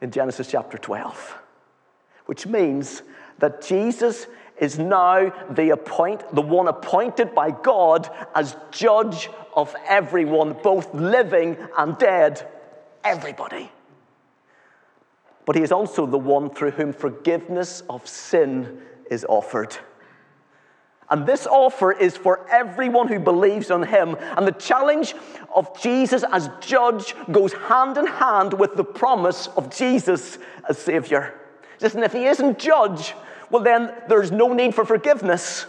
in 0.00 0.10
Genesis 0.10 0.50
chapter 0.50 0.76
12, 0.76 1.38
which 2.26 2.46
means 2.46 3.02
that 3.38 3.62
Jesus 3.62 4.26
is 4.60 4.78
now 4.78 5.32
the, 5.50 5.70
appoint, 5.70 6.34
the 6.34 6.42
one 6.42 6.68
appointed 6.68 7.34
by 7.34 7.50
God 7.50 8.10
as 8.34 8.56
judge 8.70 9.30
of 9.54 9.74
everyone, 9.86 10.54
both 10.62 10.92
living 10.94 11.56
and 11.76 11.96
dead, 11.98 12.46
everybody. 13.04 13.70
But 15.44 15.56
he 15.56 15.62
is 15.62 15.72
also 15.72 16.06
the 16.06 16.18
one 16.18 16.50
through 16.50 16.72
whom 16.72 16.92
forgiveness 16.92 17.82
of 17.88 18.06
sin 18.06 18.82
is 19.10 19.24
offered. 19.28 19.76
And 21.10 21.26
this 21.26 21.46
offer 21.46 21.90
is 21.90 22.16
for 22.16 22.46
everyone 22.50 23.08
who 23.08 23.18
believes 23.18 23.70
on 23.70 23.82
him. 23.82 24.16
And 24.36 24.46
the 24.46 24.52
challenge 24.52 25.14
of 25.54 25.80
Jesus 25.80 26.22
as 26.30 26.50
judge 26.60 27.14
goes 27.32 27.54
hand 27.54 27.96
in 27.96 28.06
hand 28.06 28.52
with 28.52 28.76
the 28.76 28.84
promise 28.84 29.48
of 29.56 29.74
Jesus 29.74 30.38
as 30.68 30.76
Savior. 30.76 31.34
Listen, 31.80 32.02
if 32.02 32.12
he 32.12 32.26
isn't 32.26 32.58
judge, 32.58 33.14
well, 33.50 33.62
then 33.62 33.92
there's 34.08 34.30
no 34.30 34.52
need 34.52 34.74
for 34.74 34.84
forgiveness. 34.84 35.66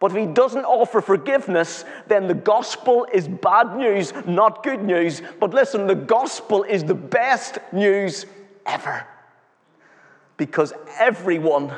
But 0.00 0.10
if 0.10 0.18
he 0.18 0.26
doesn't 0.26 0.64
offer 0.64 1.00
forgiveness, 1.00 1.84
then 2.08 2.26
the 2.26 2.34
gospel 2.34 3.06
is 3.12 3.26
bad 3.26 3.76
news, 3.76 4.12
not 4.26 4.62
good 4.62 4.82
news. 4.82 5.22
But 5.40 5.54
listen, 5.54 5.86
the 5.86 5.94
gospel 5.94 6.62
is 6.62 6.84
the 6.84 6.94
best 6.94 7.58
news 7.72 8.26
ever. 8.66 9.06
Because 10.36 10.72
everyone, 10.98 11.72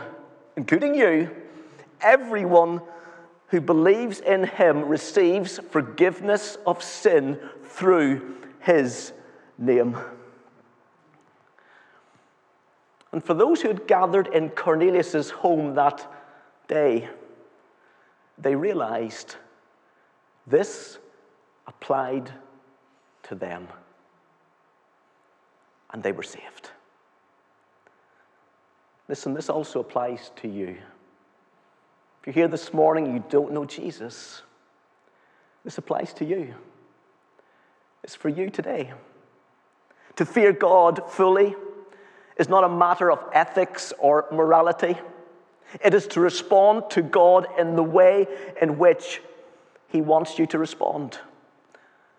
including 0.57 0.95
you, 0.95 1.31
everyone 2.01 2.81
who 3.49 3.61
believes 3.61 4.21
in 4.21 4.45
him 4.45 4.89
receives 4.89 5.61
forgiveness 5.71 6.59
of 6.67 6.83
sin 6.83 7.39
through 7.65 8.35
his 8.61 9.13
name. 9.59 9.97
And 13.13 13.23
for 13.23 13.35
those 13.35 13.63
who 13.63 13.69
had 13.69 13.87
gathered 13.87 14.29
in 14.29 14.51
Cornelius' 14.51 15.31
home 15.31 15.75
that 15.75 16.11
day, 16.69 17.09
they 18.39 18.55
realized 18.55 19.37
this 20.47 20.99
applied 21.67 22.31
to 23.25 23.35
them. 23.35 23.69
And 25.93 26.03
they 26.03 26.13
were 26.13 26.23
saved. 26.23 26.71
Listen, 29.09 29.35
this 29.35 29.49
also 29.49 29.81
applies 29.81 30.31
to 30.37 30.49
you. 30.49 30.77
If 32.21 32.27
you're 32.27 32.35
here 32.35 32.49
this 32.49 32.75
morning, 32.75 33.15
you 33.15 33.25
don't 33.29 33.53
know 33.53 33.65
Jesus, 33.65 34.43
this 35.65 35.79
applies 35.79 36.13
to 36.15 36.25
you. 36.25 36.55
It's 38.03 38.15
for 38.15 38.29
you 38.29 38.51
today. 38.51 38.93
To 40.17 40.25
fear 40.25 40.53
God 40.53 41.11
fully 41.11 41.55
is 42.37 42.49
not 42.49 42.65
a 42.65 42.69
matter 42.69 43.11
of 43.11 43.23
ethics 43.33 43.93
or 43.99 44.27
morality. 44.31 44.97
It 45.83 45.95
is 45.95 46.07
to 46.09 46.21
respond 46.21 46.91
to 46.91 47.03
God 47.03 47.47
in 47.59 47.77
the 47.77 47.83
way 47.83 48.27
in 48.61 48.79
which 48.79 49.21
He 49.89 50.01
wants 50.01 50.39
you 50.39 50.47
to 50.47 50.59
respond. 50.59 51.19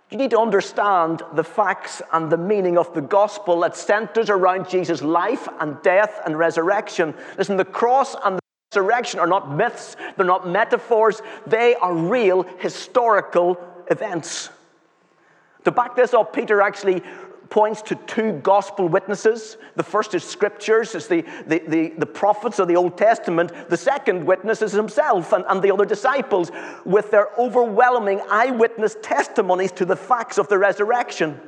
You 0.09 0.17
need 0.17 0.31
to 0.31 0.39
understand 0.39 1.21
the 1.33 1.43
facts 1.43 2.01
and 2.13 2.31
the 2.31 2.37
meaning 2.37 2.77
of 2.77 2.93
the 2.93 3.01
gospel 3.01 3.59
that 3.61 3.75
centers 3.75 4.29
around 4.29 4.69
Jesus' 4.69 5.01
life 5.01 5.49
and 5.59 5.81
death 5.81 6.21
and 6.25 6.37
resurrection. 6.37 7.13
Listen, 7.37 7.57
the 7.57 7.65
cross 7.65 8.15
and 8.23 8.37
the 8.71 8.81
resurrection 8.81 9.19
are 9.19 9.27
not 9.27 9.51
myths, 9.51 9.97
they're 10.15 10.25
not 10.25 10.47
metaphors, 10.47 11.21
they 11.45 11.75
are 11.75 11.93
real 11.93 12.43
historical 12.59 13.59
events. 13.91 14.49
To 15.65 15.71
back 15.71 15.97
this 15.97 16.13
up, 16.13 16.31
Peter 16.31 16.61
actually 16.61 17.01
points 17.49 17.81
to 17.83 17.95
two 17.95 18.33
gospel 18.43 18.87
witnesses. 18.87 19.57
The 19.75 19.83
first 19.83 20.13
is 20.13 20.23
scriptures, 20.23 20.95
it's 20.95 21.07
the, 21.07 21.23
the, 21.45 21.59
the, 21.67 21.89
the, 21.97 22.05
prophets 22.05 22.59
of 22.59 22.67
the 22.67 22.75
Old 22.75 22.97
Testament. 22.97 23.51
The 23.69 23.77
second 23.77 24.25
witness 24.25 24.61
is 24.61 24.71
himself 24.71 25.33
and, 25.33 25.45
and 25.47 25.61
the 25.61 25.71
other 25.71 25.85
disciples 25.85 26.51
with 26.85 27.11
their 27.11 27.29
overwhelming 27.37 28.21
eyewitness 28.29 28.97
testimonies 29.01 29.71
to 29.73 29.85
the 29.85 29.95
facts 29.95 30.37
of 30.37 30.47
the 30.47 30.57
resurrection. 30.57 31.39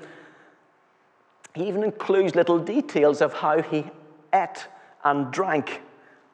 He 1.55 1.67
even 1.67 1.83
includes 1.83 2.35
little 2.35 2.59
details 2.59 3.21
of 3.21 3.33
how 3.33 3.62
he 3.62 3.85
ate 4.33 4.67
and 5.03 5.31
drank 5.31 5.81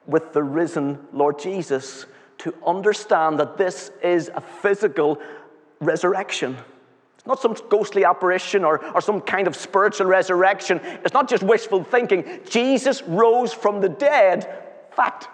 with 0.06 0.34
the 0.34 0.44
risen 0.44 1.00
Lord 1.14 1.40
Jesus 1.40 2.06
to 2.40 2.54
understand 2.66 3.40
that 3.40 3.58
this 3.58 3.92
is 4.04 4.30
a 4.36 4.42
physical 4.42 5.20
resurrection 5.80 6.58
not 7.26 7.40
some 7.42 7.56
ghostly 7.70 8.06
apparition 8.06 8.64
or, 8.64 8.86
or 8.94 9.02
some 9.02 9.22
kind 9.22 9.48
of 9.48 9.56
spiritual 9.56 10.08
resurrection. 10.08 10.80
It's 11.04 11.14
not 11.14 11.28
just 11.28 11.44
wishful 11.44 11.84
thinking. 11.84 12.42
Jesus 12.50 13.02
rose 13.04 13.54
from 13.54 13.82
the 13.82 13.90
dead. 13.90 14.64
Fact. 14.92 15.28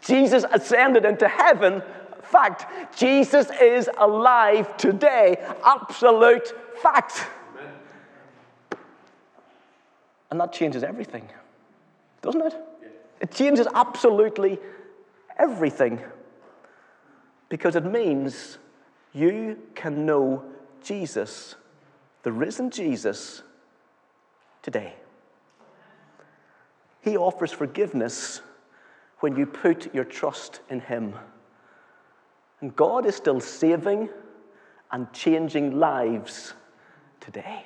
Jesus 0.00 0.44
ascended 0.52 1.04
into 1.04 1.26
heaven. 1.26 1.82
Fact. 2.22 2.96
Jesus 2.96 3.48
is 3.60 3.90
alive 3.98 4.76
today. 4.76 5.36
Absolute 5.64 6.54
fact. 6.80 7.26
Amen. 7.58 7.72
And 10.30 10.40
that 10.40 10.52
changes 10.52 10.84
everything, 10.84 11.28
doesn't 12.22 12.42
it? 12.42 12.54
It 13.20 13.32
changes 13.32 13.66
absolutely 13.74 14.58
everything 15.38 16.00
because 17.48 17.74
it 17.74 17.84
means 17.84 18.58
you 19.12 19.58
can 19.74 20.06
know 20.06 20.44
Jesus, 20.82 21.56
the 22.22 22.32
risen 22.32 22.70
Jesus, 22.70 23.42
today. 24.62 24.94
He 27.02 27.16
offers 27.16 27.52
forgiveness 27.52 28.42
when 29.20 29.36
you 29.36 29.46
put 29.46 29.94
your 29.94 30.04
trust 30.04 30.60
in 30.68 30.80
Him. 30.80 31.14
And 32.60 32.74
God 32.76 33.06
is 33.06 33.14
still 33.14 33.40
saving 33.40 34.10
and 34.92 35.10
changing 35.12 35.78
lives 35.78 36.52
today. 37.20 37.64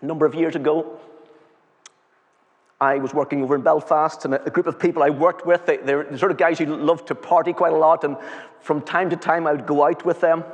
A 0.00 0.06
number 0.06 0.26
of 0.26 0.34
years 0.34 0.56
ago, 0.56 0.98
I 2.80 2.96
was 2.96 3.12
working 3.12 3.42
over 3.42 3.54
in 3.54 3.60
Belfast, 3.60 4.24
and 4.24 4.34
a 4.34 4.50
group 4.50 4.66
of 4.66 4.78
people 4.78 5.02
I 5.02 5.10
worked 5.10 5.44
with, 5.44 5.66
they, 5.66 5.76
they're 5.76 6.04
the 6.04 6.18
sort 6.18 6.32
of 6.32 6.38
guys 6.38 6.58
who 6.58 6.64
loved 6.64 7.08
to 7.08 7.14
party 7.14 7.52
quite 7.52 7.74
a 7.74 7.76
lot, 7.76 8.04
and 8.04 8.16
from 8.60 8.80
time 8.80 9.10
to 9.10 9.16
time 9.16 9.46
I 9.46 9.52
would 9.52 9.66
go 9.66 9.86
out 9.86 10.04
with 10.04 10.20
them 10.20 10.44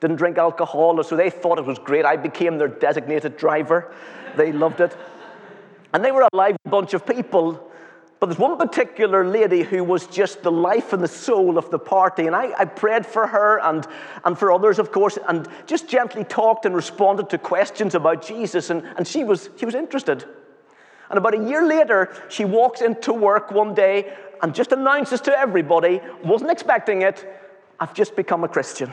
didn't 0.00 0.16
drink 0.16 0.38
alcohol, 0.38 1.02
so 1.02 1.16
they 1.16 1.30
thought 1.30 1.58
it 1.58 1.64
was 1.64 1.78
great. 1.78 2.04
I 2.04 2.16
became 2.16 2.58
their 2.58 2.68
designated 2.68 3.36
driver. 3.36 3.92
They 4.36 4.52
loved 4.52 4.80
it. 4.80 4.96
And 5.92 6.04
they 6.04 6.12
were 6.12 6.22
a 6.22 6.28
lively 6.32 6.58
bunch 6.66 6.92
of 6.94 7.06
people. 7.06 7.70
But 8.18 8.26
there's 8.26 8.38
one 8.38 8.56
particular 8.56 9.26
lady 9.26 9.62
who 9.62 9.84
was 9.84 10.06
just 10.06 10.42
the 10.42 10.50
life 10.50 10.92
and 10.92 11.02
the 11.02 11.08
soul 11.08 11.58
of 11.58 11.70
the 11.70 11.78
party. 11.78 12.26
And 12.26 12.34
I, 12.34 12.52
I 12.58 12.64
prayed 12.64 13.04
for 13.04 13.26
her 13.26 13.60
and, 13.60 13.86
and 14.24 14.38
for 14.38 14.52
others, 14.52 14.78
of 14.78 14.90
course, 14.90 15.18
and 15.28 15.46
just 15.66 15.88
gently 15.88 16.24
talked 16.24 16.64
and 16.64 16.74
responded 16.74 17.28
to 17.30 17.38
questions 17.38 17.94
about 17.94 18.26
Jesus. 18.26 18.70
And, 18.70 18.84
and 18.96 19.06
she, 19.06 19.22
was, 19.22 19.50
she 19.56 19.66
was 19.66 19.74
interested. 19.74 20.24
And 21.10 21.18
about 21.18 21.34
a 21.34 21.44
year 21.44 21.66
later, 21.66 22.14
she 22.28 22.44
walks 22.44 22.80
into 22.80 23.12
work 23.12 23.50
one 23.50 23.74
day 23.74 24.14
and 24.42 24.54
just 24.54 24.72
announces 24.72 25.20
to 25.22 25.38
everybody, 25.38 26.00
wasn't 26.24 26.50
expecting 26.50 27.02
it, 27.02 27.26
I've 27.78 27.94
just 27.94 28.16
become 28.16 28.44
a 28.44 28.48
Christian. 28.48 28.90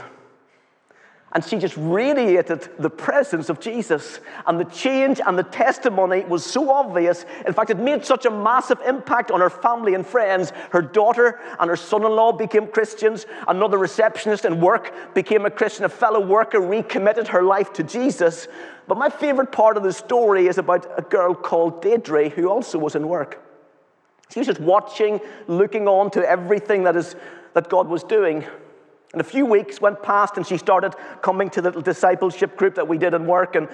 And 1.34 1.44
she 1.44 1.58
just 1.58 1.76
radiated 1.78 2.70
the 2.78 2.92
presence 2.92 3.50
of 3.50 3.60
Jesus. 3.60 4.20
And 4.46 4.60
the 4.60 4.66
change 4.66 5.20
and 5.26 5.38
the 5.38 5.44
testimony 5.44 6.24
was 6.26 6.46
so 6.46 6.70
obvious. 6.70 7.26
In 7.48 7.54
fact, 7.54 7.72
it 7.72 7.80
made 7.80 8.06
such 8.06 8.26
a 8.26 8.30
massive 8.30 8.80
impact 8.86 9.32
on 9.32 9.40
her 9.40 9.50
family 9.50 9.96
and 9.96 10.06
friends. 10.06 10.52
Her 10.70 10.84
daughter 10.84 11.40
and 11.60 11.72
her 11.72 11.76
son 11.76 12.06
in 12.06 12.12
law 12.12 12.34
became 12.34 12.68
Christians. 12.68 13.26
Another 13.48 13.80
receptionist 13.80 14.46
in 14.46 14.62
work 14.62 14.94
became 15.16 15.48
a 15.48 15.50
Christian. 15.50 15.86
A 15.86 15.90
fellow 15.90 16.24
worker 16.24 16.60
recommitted 16.60 17.28
her 17.30 17.42
life 17.42 17.74
to 17.74 17.84
Jesus. 17.84 18.48
But 18.88 19.00
my 19.00 19.10
favorite 19.10 19.52
part 19.52 19.76
of 19.76 19.82
the 19.82 19.94
story 19.94 20.46
is 20.46 20.60
about 20.60 20.88
a 21.00 21.02
girl 21.02 21.34
called 21.34 21.82
Deirdre, 21.82 22.30
who 22.30 22.48
also 22.48 22.78
was 22.78 22.94
in 22.94 23.08
work. 23.08 23.44
She 24.30 24.40
was 24.40 24.48
just 24.48 24.60
watching, 24.60 25.20
looking 25.48 25.88
on 25.88 26.12
to 26.12 26.28
everything 26.28 26.84
that, 26.84 26.96
is, 26.96 27.16
that 27.54 27.70
God 27.70 27.88
was 27.88 28.04
doing. 28.04 28.46
And 29.14 29.22
a 29.22 29.24
few 29.24 29.46
weeks 29.46 29.80
went 29.80 30.02
past, 30.02 30.38
and 30.38 30.46
she 30.46 30.58
started 30.58 30.96
coming 31.22 31.50
to 31.52 31.62
the 31.62 31.72
discipleship 31.72 32.58
group 32.58 32.76
that 32.76 32.88
we 32.88 32.98
did 32.98 33.14
in 33.14 33.28
work. 33.28 33.56
And, 33.56 33.70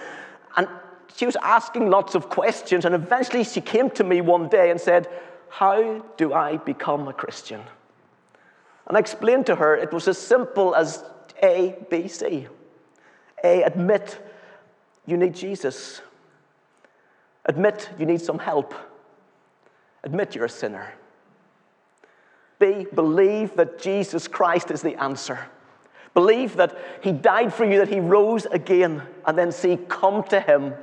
and 0.58 0.68
she 1.16 1.26
was 1.26 1.38
asking 1.42 1.90
lots 1.90 2.14
of 2.14 2.30
questions. 2.30 2.86
And 2.86 2.94
eventually, 2.94 3.46
she 3.46 3.62
came 3.62 3.90
to 3.92 4.04
me 4.04 4.20
one 4.20 4.50
day 4.50 4.70
and 4.70 4.80
said, 4.80 5.08
How 5.50 6.06
do 6.18 6.34
I 6.34 6.58
become 6.58 7.08
a 7.08 7.14
Christian? 7.14 7.62
And 8.88 8.98
I 8.98 9.00
explained 9.00 9.46
to 9.46 9.56
her 9.56 9.76
it 9.76 9.94
was 9.94 10.08
as 10.08 10.18
simple 10.18 10.76
as 10.76 11.04
A, 11.42 11.76
B, 11.90 12.08
C. 12.10 12.48
A, 13.44 13.64
admit 13.64 14.20
you 15.06 15.16
need 15.16 15.34
Jesus. 15.34 16.02
Admit 17.46 17.90
you 17.98 18.06
need 18.06 18.22
some 18.22 18.40
help. 18.40 18.74
Admit 20.04 20.36
you're 20.36 20.46
a 20.46 20.50
sinner. 20.50 20.94
B, 22.60 22.86
believe 22.94 23.56
that 23.56 23.80
Jesus 23.80 24.28
Christ 24.28 24.70
is 24.70 24.82
the 24.82 25.02
answer. 25.02 25.48
Believe 26.14 26.58
that 26.58 26.78
He 27.02 27.12
died 27.12 27.54
for 27.54 27.66
you, 27.66 27.80
that 27.80 27.88
He 27.88 28.00
rose 28.00 28.46
again. 28.46 29.02
And 29.26 29.38
then 29.38 29.52
C, 29.52 29.78
come 29.88 30.24
to 30.26 30.40
Him. 30.40 30.74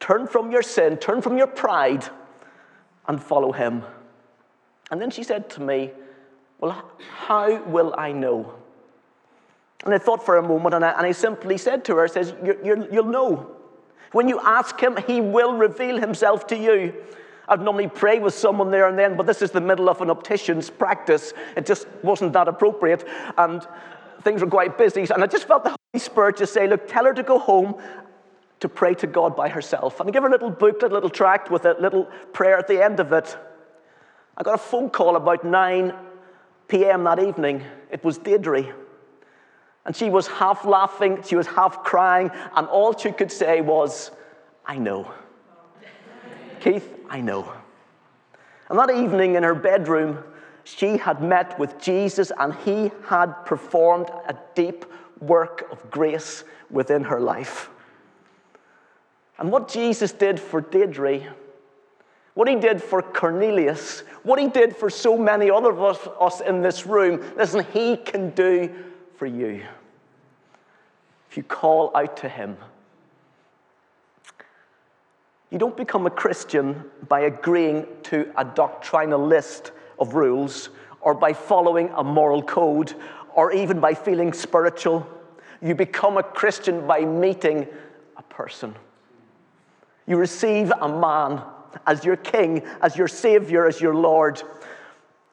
Turn 0.00 0.26
from 0.26 0.50
your 0.50 0.62
sin, 0.62 0.96
turn 0.96 1.22
from 1.22 1.38
your 1.38 1.46
pride, 1.46 2.04
and 3.06 3.22
follow 3.22 3.52
Him. 3.52 3.84
And 4.90 5.00
then 5.00 5.10
she 5.10 5.22
said 5.22 5.48
to 5.50 5.62
me, 5.62 5.92
Well, 6.60 6.90
how 7.16 7.62
will 7.62 7.94
I 7.96 8.12
know? 8.12 8.54
And 9.84 9.94
I 9.94 9.98
thought 9.98 10.24
for 10.24 10.36
a 10.36 10.42
moment, 10.42 10.74
and 10.74 10.84
I, 10.84 10.92
and 10.92 11.06
I 11.06 11.12
simply 11.12 11.58
said 11.58 11.84
to 11.86 11.96
her, 11.96 12.08
says, 12.08 12.34
you 12.42 12.88
will 12.90 13.04
know. 13.04 13.50
When 14.12 14.28
you 14.28 14.40
ask 14.40 14.80
Him, 14.80 14.96
He 15.06 15.20
will 15.20 15.54
reveal 15.54 15.98
Himself 16.00 16.46
to 16.48 16.56
you. 16.56 16.94
I'd 17.48 17.60
normally 17.60 17.88
pray 17.88 18.18
with 18.18 18.34
someone 18.34 18.70
there 18.70 18.88
and 18.88 18.98
then, 18.98 19.16
but 19.16 19.26
this 19.26 19.42
is 19.42 19.50
the 19.50 19.60
middle 19.60 19.88
of 19.88 20.00
an 20.00 20.10
optician's 20.10 20.70
practice. 20.70 21.32
It 21.56 21.66
just 21.66 21.86
wasn't 22.02 22.32
that 22.32 22.48
appropriate, 22.48 23.06
and 23.36 23.66
things 24.22 24.40
were 24.40 24.48
quite 24.48 24.78
busy. 24.78 25.02
And 25.02 25.22
I 25.22 25.26
just 25.26 25.46
felt 25.46 25.64
the 25.64 25.70
Holy 25.70 26.00
Spirit 26.00 26.38
just 26.38 26.54
say, 26.54 26.66
Look, 26.66 26.88
tell 26.88 27.04
her 27.04 27.12
to 27.12 27.22
go 27.22 27.38
home 27.38 27.74
to 28.60 28.68
pray 28.68 28.94
to 28.94 29.06
God 29.06 29.36
by 29.36 29.48
herself. 29.48 30.00
And 30.00 30.08
I 30.08 30.12
give 30.12 30.22
her 30.22 30.28
a 30.28 30.32
little 30.32 30.50
booklet, 30.50 30.90
a 30.90 30.94
little 30.94 31.10
tract 31.10 31.50
with 31.50 31.66
a 31.66 31.76
little 31.78 32.04
prayer 32.32 32.56
at 32.56 32.66
the 32.66 32.82
end 32.82 32.98
of 32.98 33.12
it. 33.12 33.36
I 34.36 34.42
got 34.42 34.54
a 34.54 34.58
phone 34.58 34.90
call 34.90 35.16
about 35.16 35.44
9 35.44 35.92
p.m. 36.68 37.04
that 37.04 37.18
evening. 37.18 37.62
It 37.90 38.02
was 38.02 38.18
Deirdre. 38.18 38.74
And 39.84 39.94
she 39.94 40.08
was 40.08 40.26
half 40.26 40.64
laughing, 40.64 41.22
she 41.22 41.36
was 41.36 41.46
half 41.46 41.84
crying, 41.84 42.30
and 42.56 42.66
all 42.68 42.96
she 42.96 43.12
could 43.12 43.30
say 43.30 43.60
was, 43.60 44.10
I 44.64 44.78
know. 44.78 45.12
Keith, 46.60 46.88
I 47.08 47.20
know. 47.20 47.52
And 48.68 48.78
that 48.78 48.90
evening 48.90 49.34
in 49.34 49.42
her 49.42 49.54
bedroom, 49.54 50.22
she 50.64 50.96
had 50.96 51.22
met 51.22 51.58
with 51.58 51.78
Jesus 51.78 52.32
and 52.38 52.54
he 52.54 52.90
had 53.06 53.32
performed 53.44 54.08
a 54.26 54.34
deep 54.54 54.84
work 55.20 55.68
of 55.70 55.90
grace 55.90 56.44
within 56.70 57.04
her 57.04 57.20
life. 57.20 57.70
And 59.38 59.50
what 59.50 59.68
Jesus 59.68 60.12
did 60.12 60.40
for 60.40 60.60
Deirdre, 60.60 61.34
what 62.34 62.48
he 62.48 62.56
did 62.56 62.82
for 62.82 63.02
Cornelius, 63.02 64.00
what 64.22 64.38
he 64.38 64.48
did 64.48 64.76
for 64.76 64.88
so 64.88 65.18
many 65.18 65.50
other 65.50 65.70
of 65.70 65.82
us, 65.82 66.08
us 66.20 66.40
in 66.40 66.62
this 66.62 66.86
room, 66.86 67.22
listen, 67.36 67.64
he 67.72 67.96
can 67.96 68.30
do 68.30 68.72
for 69.16 69.26
you. 69.26 69.62
If 71.30 71.36
you 71.36 71.42
call 71.42 71.94
out 71.96 72.16
to 72.18 72.28
him, 72.28 72.56
you 75.54 75.60
don't 75.60 75.76
become 75.76 76.04
a 76.04 76.10
Christian 76.10 76.82
by 77.08 77.20
agreeing 77.20 77.86
to 78.02 78.28
a 78.36 78.44
doctrinal 78.44 79.24
list 79.24 79.70
of 80.00 80.14
rules 80.14 80.70
or 81.00 81.14
by 81.14 81.32
following 81.32 81.90
a 81.94 82.02
moral 82.02 82.42
code 82.42 82.92
or 83.36 83.52
even 83.52 83.78
by 83.78 83.94
feeling 83.94 84.32
spiritual. 84.32 85.06
You 85.62 85.76
become 85.76 86.16
a 86.18 86.24
Christian 86.24 86.88
by 86.88 87.04
meeting 87.04 87.68
a 88.16 88.22
person. 88.24 88.74
You 90.08 90.16
receive 90.16 90.72
a 90.72 90.88
man 90.88 91.40
as 91.86 92.04
your 92.04 92.16
King, 92.16 92.64
as 92.82 92.96
your 92.96 93.06
Savior, 93.06 93.68
as 93.68 93.80
your 93.80 93.94
Lord. 93.94 94.42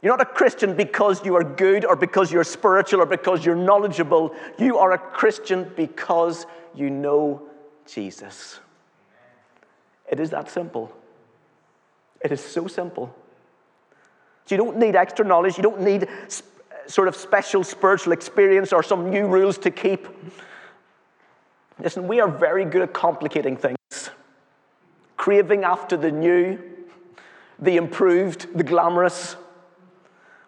You're 0.04 0.16
not 0.16 0.22
a 0.22 0.32
Christian 0.32 0.76
because 0.76 1.26
you 1.26 1.34
are 1.36 1.44
good 1.44 1.84
or 1.84 1.96
because 1.96 2.32
you're 2.32 2.44
spiritual 2.44 3.02
or 3.02 3.08
because 3.08 3.44
you're 3.44 3.56
knowledgeable. 3.56 4.36
You 4.60 4.78
are 4.78 4.92
a 4.92 5.00
Christian 5.00 5.72
because 5.76 6.46
you 6.76 6.92
know 6.92 7.42
Jesus. 7.88 8.60
It 10.12 10.19
is 10.19 10.30
that 10.32 10.52
simple. 10.52 10.95
It 12.19 12.32
is 12.32 12.41
so 12.41 12.67
simple. 12.67 13.15
So 14.45 14.56
you 14.56 14.58
don't 14.58 14.78
need 14.78 14.95
extra 14.95 15.26
knowledge, 15.26 15.58
you 15.58 15.63
don't 15.63 15.82
need 15.82 16.08
sort 16.88 17.08
of 17.08 17.15
special 17.15 17.63
spiritual 17.63 18.12
experience 18.12 18.74
or 18.74 18.84
some 18.84 19.10
new 19.10 19.26
rules 19.26 19.58
to 19.60 19.71
keep. 19.71 20.08
Listen, 21.80 22.08
we 22.08 22.19
are 22.19 22.28
very 22.28 22.65
good 22.65 22.82
at 22.82 22.93
complicating 22.93 23.56
things, 23.56 24.10
craving 25.15 25.63
after 25.63 25.95
the 25.95 26.12
new, 26.12 26.60
the 27.60 27.78
improved, 27.78 28.56
the 28.56 28.63
glamorous. 28.63 29.36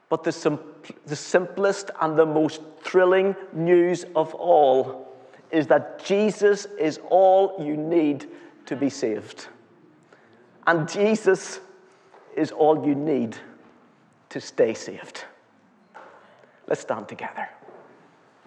But 0.09 0.23
the, 0.23 0.59
the 1.05 1.15
simplest 1.15 1.89
and 2.01 2.19
the 2.19 2.25
most 2.25 2.61
thrilling 2.81 3.35
news 3.53 4.05
of 4.15 4.35
all 4.35 5.15
is 5.49 5.67
that 5.67 6.03
Jesus 6.03 6.65
is 6.77 6.99
all 7.09 7.63
you 7.63 7.77
need 7.77 8.29
to 8.65 8.75
be 8.75 8.89
saved. 8.89 9.47
And 10.65 10.87
Jesus 10.87 11.59
is 12.35 12.51
all 12.51 12.87
you 12.87 12.95
need 12.95 13.37
to 14.29 14.39
stay 14.39 14.73
saved. 14.73 15.25
Let's 16.67 16.81
stand 16.81 17.07
together. 17.07 17.47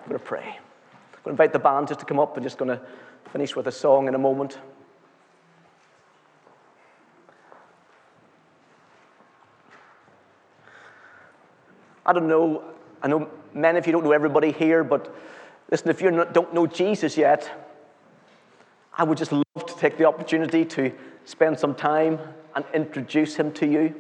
I'm 0.01 0.09
going 0.09 0.19
to 0.19 0.25
pray. 0.25 0.41
I'm 0.41 1.23
going 1.23 1.25
to 1.25 1.31
invite 1.31 1.53
the 1.53 1.59
band 1.59 1.89
just 1.89 2.01
to 2.01 2.07
come 2.07 2.19
up. 2.19 2.37
I'm 2.37 2.43
just 2.43 2.59
going 2.59 2.71
to 2.71 2.81
finish 3.31 3.55
with 3.55 3.67
a 3.67 3.73
song 3.73 4.09
in 4.09 4.15
a 4.15 4.19
moment. 4.19 4.59
I 12.07 12.13
don't 12.13 12.29
know, 12.29 12.63
I 13.03 13.09
know 13.09 13.29
many 13.53 13.79
of 13.79 13.87
you 13.87 13.93
don't 13.93 14.05
know 14.05 14.13
everybody 14.13 14.53
here, 14.53 14.85
but 14.85 15.13
listen, 15.71 15.91
if 15.91 16.01
you 16.01 16.25
don't 16.33 16.55
know 16.55 16.67
Jesus 16.67 17.17
yet, 17.17 17.51
I 18.97 19.03
would 19.03 19.19
just 19.19 19.33
love 19.33 19.67
to 19.67 19.75
take 19.77 19.99
the 19.99 20.05
opportunity 20.05 20.65
to 20.65 20.93
spend 21.27 21.59
some 21.59 21.75
time 21.75 22.19
and 22.55 22.65
introduce 22.73 23.37
him 23.37 23.53
to 23.53 23.67
you. 23.67 23.95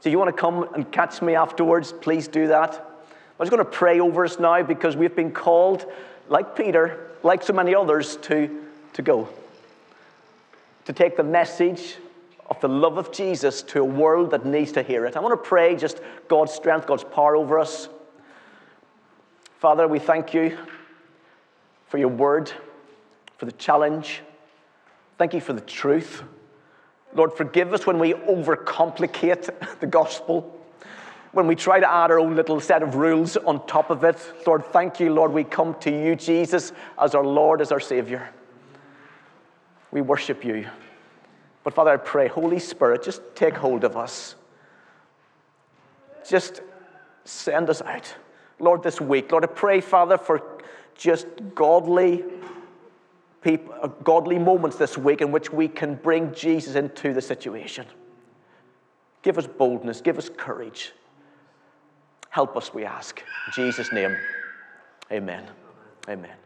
So, 0.00 0.08
you 0.08 0.18
want 0.18 0.34
to 0.34 0.40
come 0.40 0.64
and 0.74 0.90
catch 0.90 1.22
me 1.22 1.34
afterwards, 1.36 1.92
please 1.92 2.26
do 2.26 2.48
that. 2.48 2.72
I'm 2.74 3.46
just 3.46 3.50
going 3.50 3.64
to 3.64 3.70
pray 3.70 4.00
over 4.00 4.24
us 4.24 4.38
now 4.38 4.62
because 4.62 4.96
we've 4.96 5.14
been 5.14 5.30
called, 5.30 5.86
like 6.28 6.56
Peter, 6.56 7.10
like 7.22 7.42
so 7.42 7.52
many 7.52 7.74
others, 7.74 8.16
to, 8.16 8.64
to 8.94 9.02
go. 9.02 9.28
To 10.86 10.92
take 10.92 11.16
the 11.16 11.22
message 11.22 11.96
of 12.50 12.60
the 12.60 12.68
love 12.68 12.98
of 12.98 13.12
Jesus 13.12 13.62
to 13.62 13.80
a 13.80 13.84
world 13.84 14.32
that 14.32 14.44
needs 14.44 14.72
to 14.72 14.82
hear 14.82 15.06
it. 15.06 15.16
I 15.16 15.20
want 15.20 15.32
to 15.32 15.48
pray 15.48 15.76
just 15.76 16.00
God's 16.28 16.52
strength, 16.52 16.86
God's 16.86 17.04
power 17.04 17.36
over 17.36 17.58
us. 17.58 17.88
Father, 19.58 19.86
we 19.86 19.98
thank 19.98 20.34
you 20.34 20.58
for 21.88 21.98
your 21.98 22.08
word, 22.08 22.50
for 23.38 23.44
the 23.44 23.52
challenge. 23.52 24.22
Thank 25.20 25.34
you 25.34 25.42
for 25.42 25.52
the 25.52 25.60
truth. 25.60 26.22
Lord, 27.12 27.34
forgive 27.34 27.74
us 27.74 27.86
when 27.86 27.98
we 27.98 28.14
overcomplicate 28.14 29.78
the 29.78 29.86
gospel, 29.86 30.58
when 31.32 31.46
we 31.46 31.54
try 31.56 31.78
to 31.78 31.86
add 31.86 32.10
our 32.10 32.18
own 32.18 32.36
little 32.36 32.58
set 32.58 32.82
of 32.82 32.94
rules 32.94 33.36
on 33.36 33.66
top 33.66 33.90
of 33.90 34.02
it. 34.02 34.16
Lord, 34.46 34.64
thank 34.64 34.98
you, 34.98 35.12
Lord, 35.12 35.30
we 35.34 35.44
come 35.44 35.74
to 35.80 35.90
you, 35.90 36.16
Jesus, 36.16 36.72
as 36.98 37.14
our 37.14 37.22
Lord, 37.22 37.60
as 37.60 37.70
our 37.70 37.80
Savior. 37.80 38.30
We 39.90 40.00
worship 40.00 40.42
you. 40.42 40.70
But 41.64 41.74
Father, 41.74 41.90
I 41.90 41.98
pray, 41.98 42.26
Holy 42.26 42.58
Spirit, 42.58 43.02
just 43.02 43.20
take 43.34 43.58
hold 43.58 43.84
of 43.84 43.98
us. 43.98 44.36
Just 46.26 46.62
send 47.26 47.68
us 47.68 47.82
out. 47.82 48.14
Lord, 48.58 48.82
this 48.82 49.02
week, 49.02 49.30
Lord, 49.30 49.44
I 49.44 49.48
pray, 49.48 49.82
Father, 49.82 50.16
for 50.16 50.40
just 50.96 51.26
godly 51.54 52.24
people, 53.42 53.74
uh, 53.82 53.88
godly 54.04 54.38
moments 54.38 54.76
this 54.76 54.96
week 54.98 55.20
in 55.20 55.32
which 55.32 55.52
we 55.52 55.68
can 55.68 55.94
bring 55.94 56.32
Jesus 56.34 56.74
into 56.74 57.12
the 57.12 57.22
situation. 57.22 57.86
Give 59.22 59.38
us 59.38 59.46
boldness, 59.46 60.00
give 60.00 60.18
us 60.18 60.28
courage. 60.28 60.92
Help 62.30 62.56
us, 62.56 62.72
we 62.72 62.84
ask. 62.84 63.20
In 63.20 63.52
Jesus' 63.52 63.92
name, 63.92 64.16
amen. 65.10 65.46
Amen. 66.08 66.39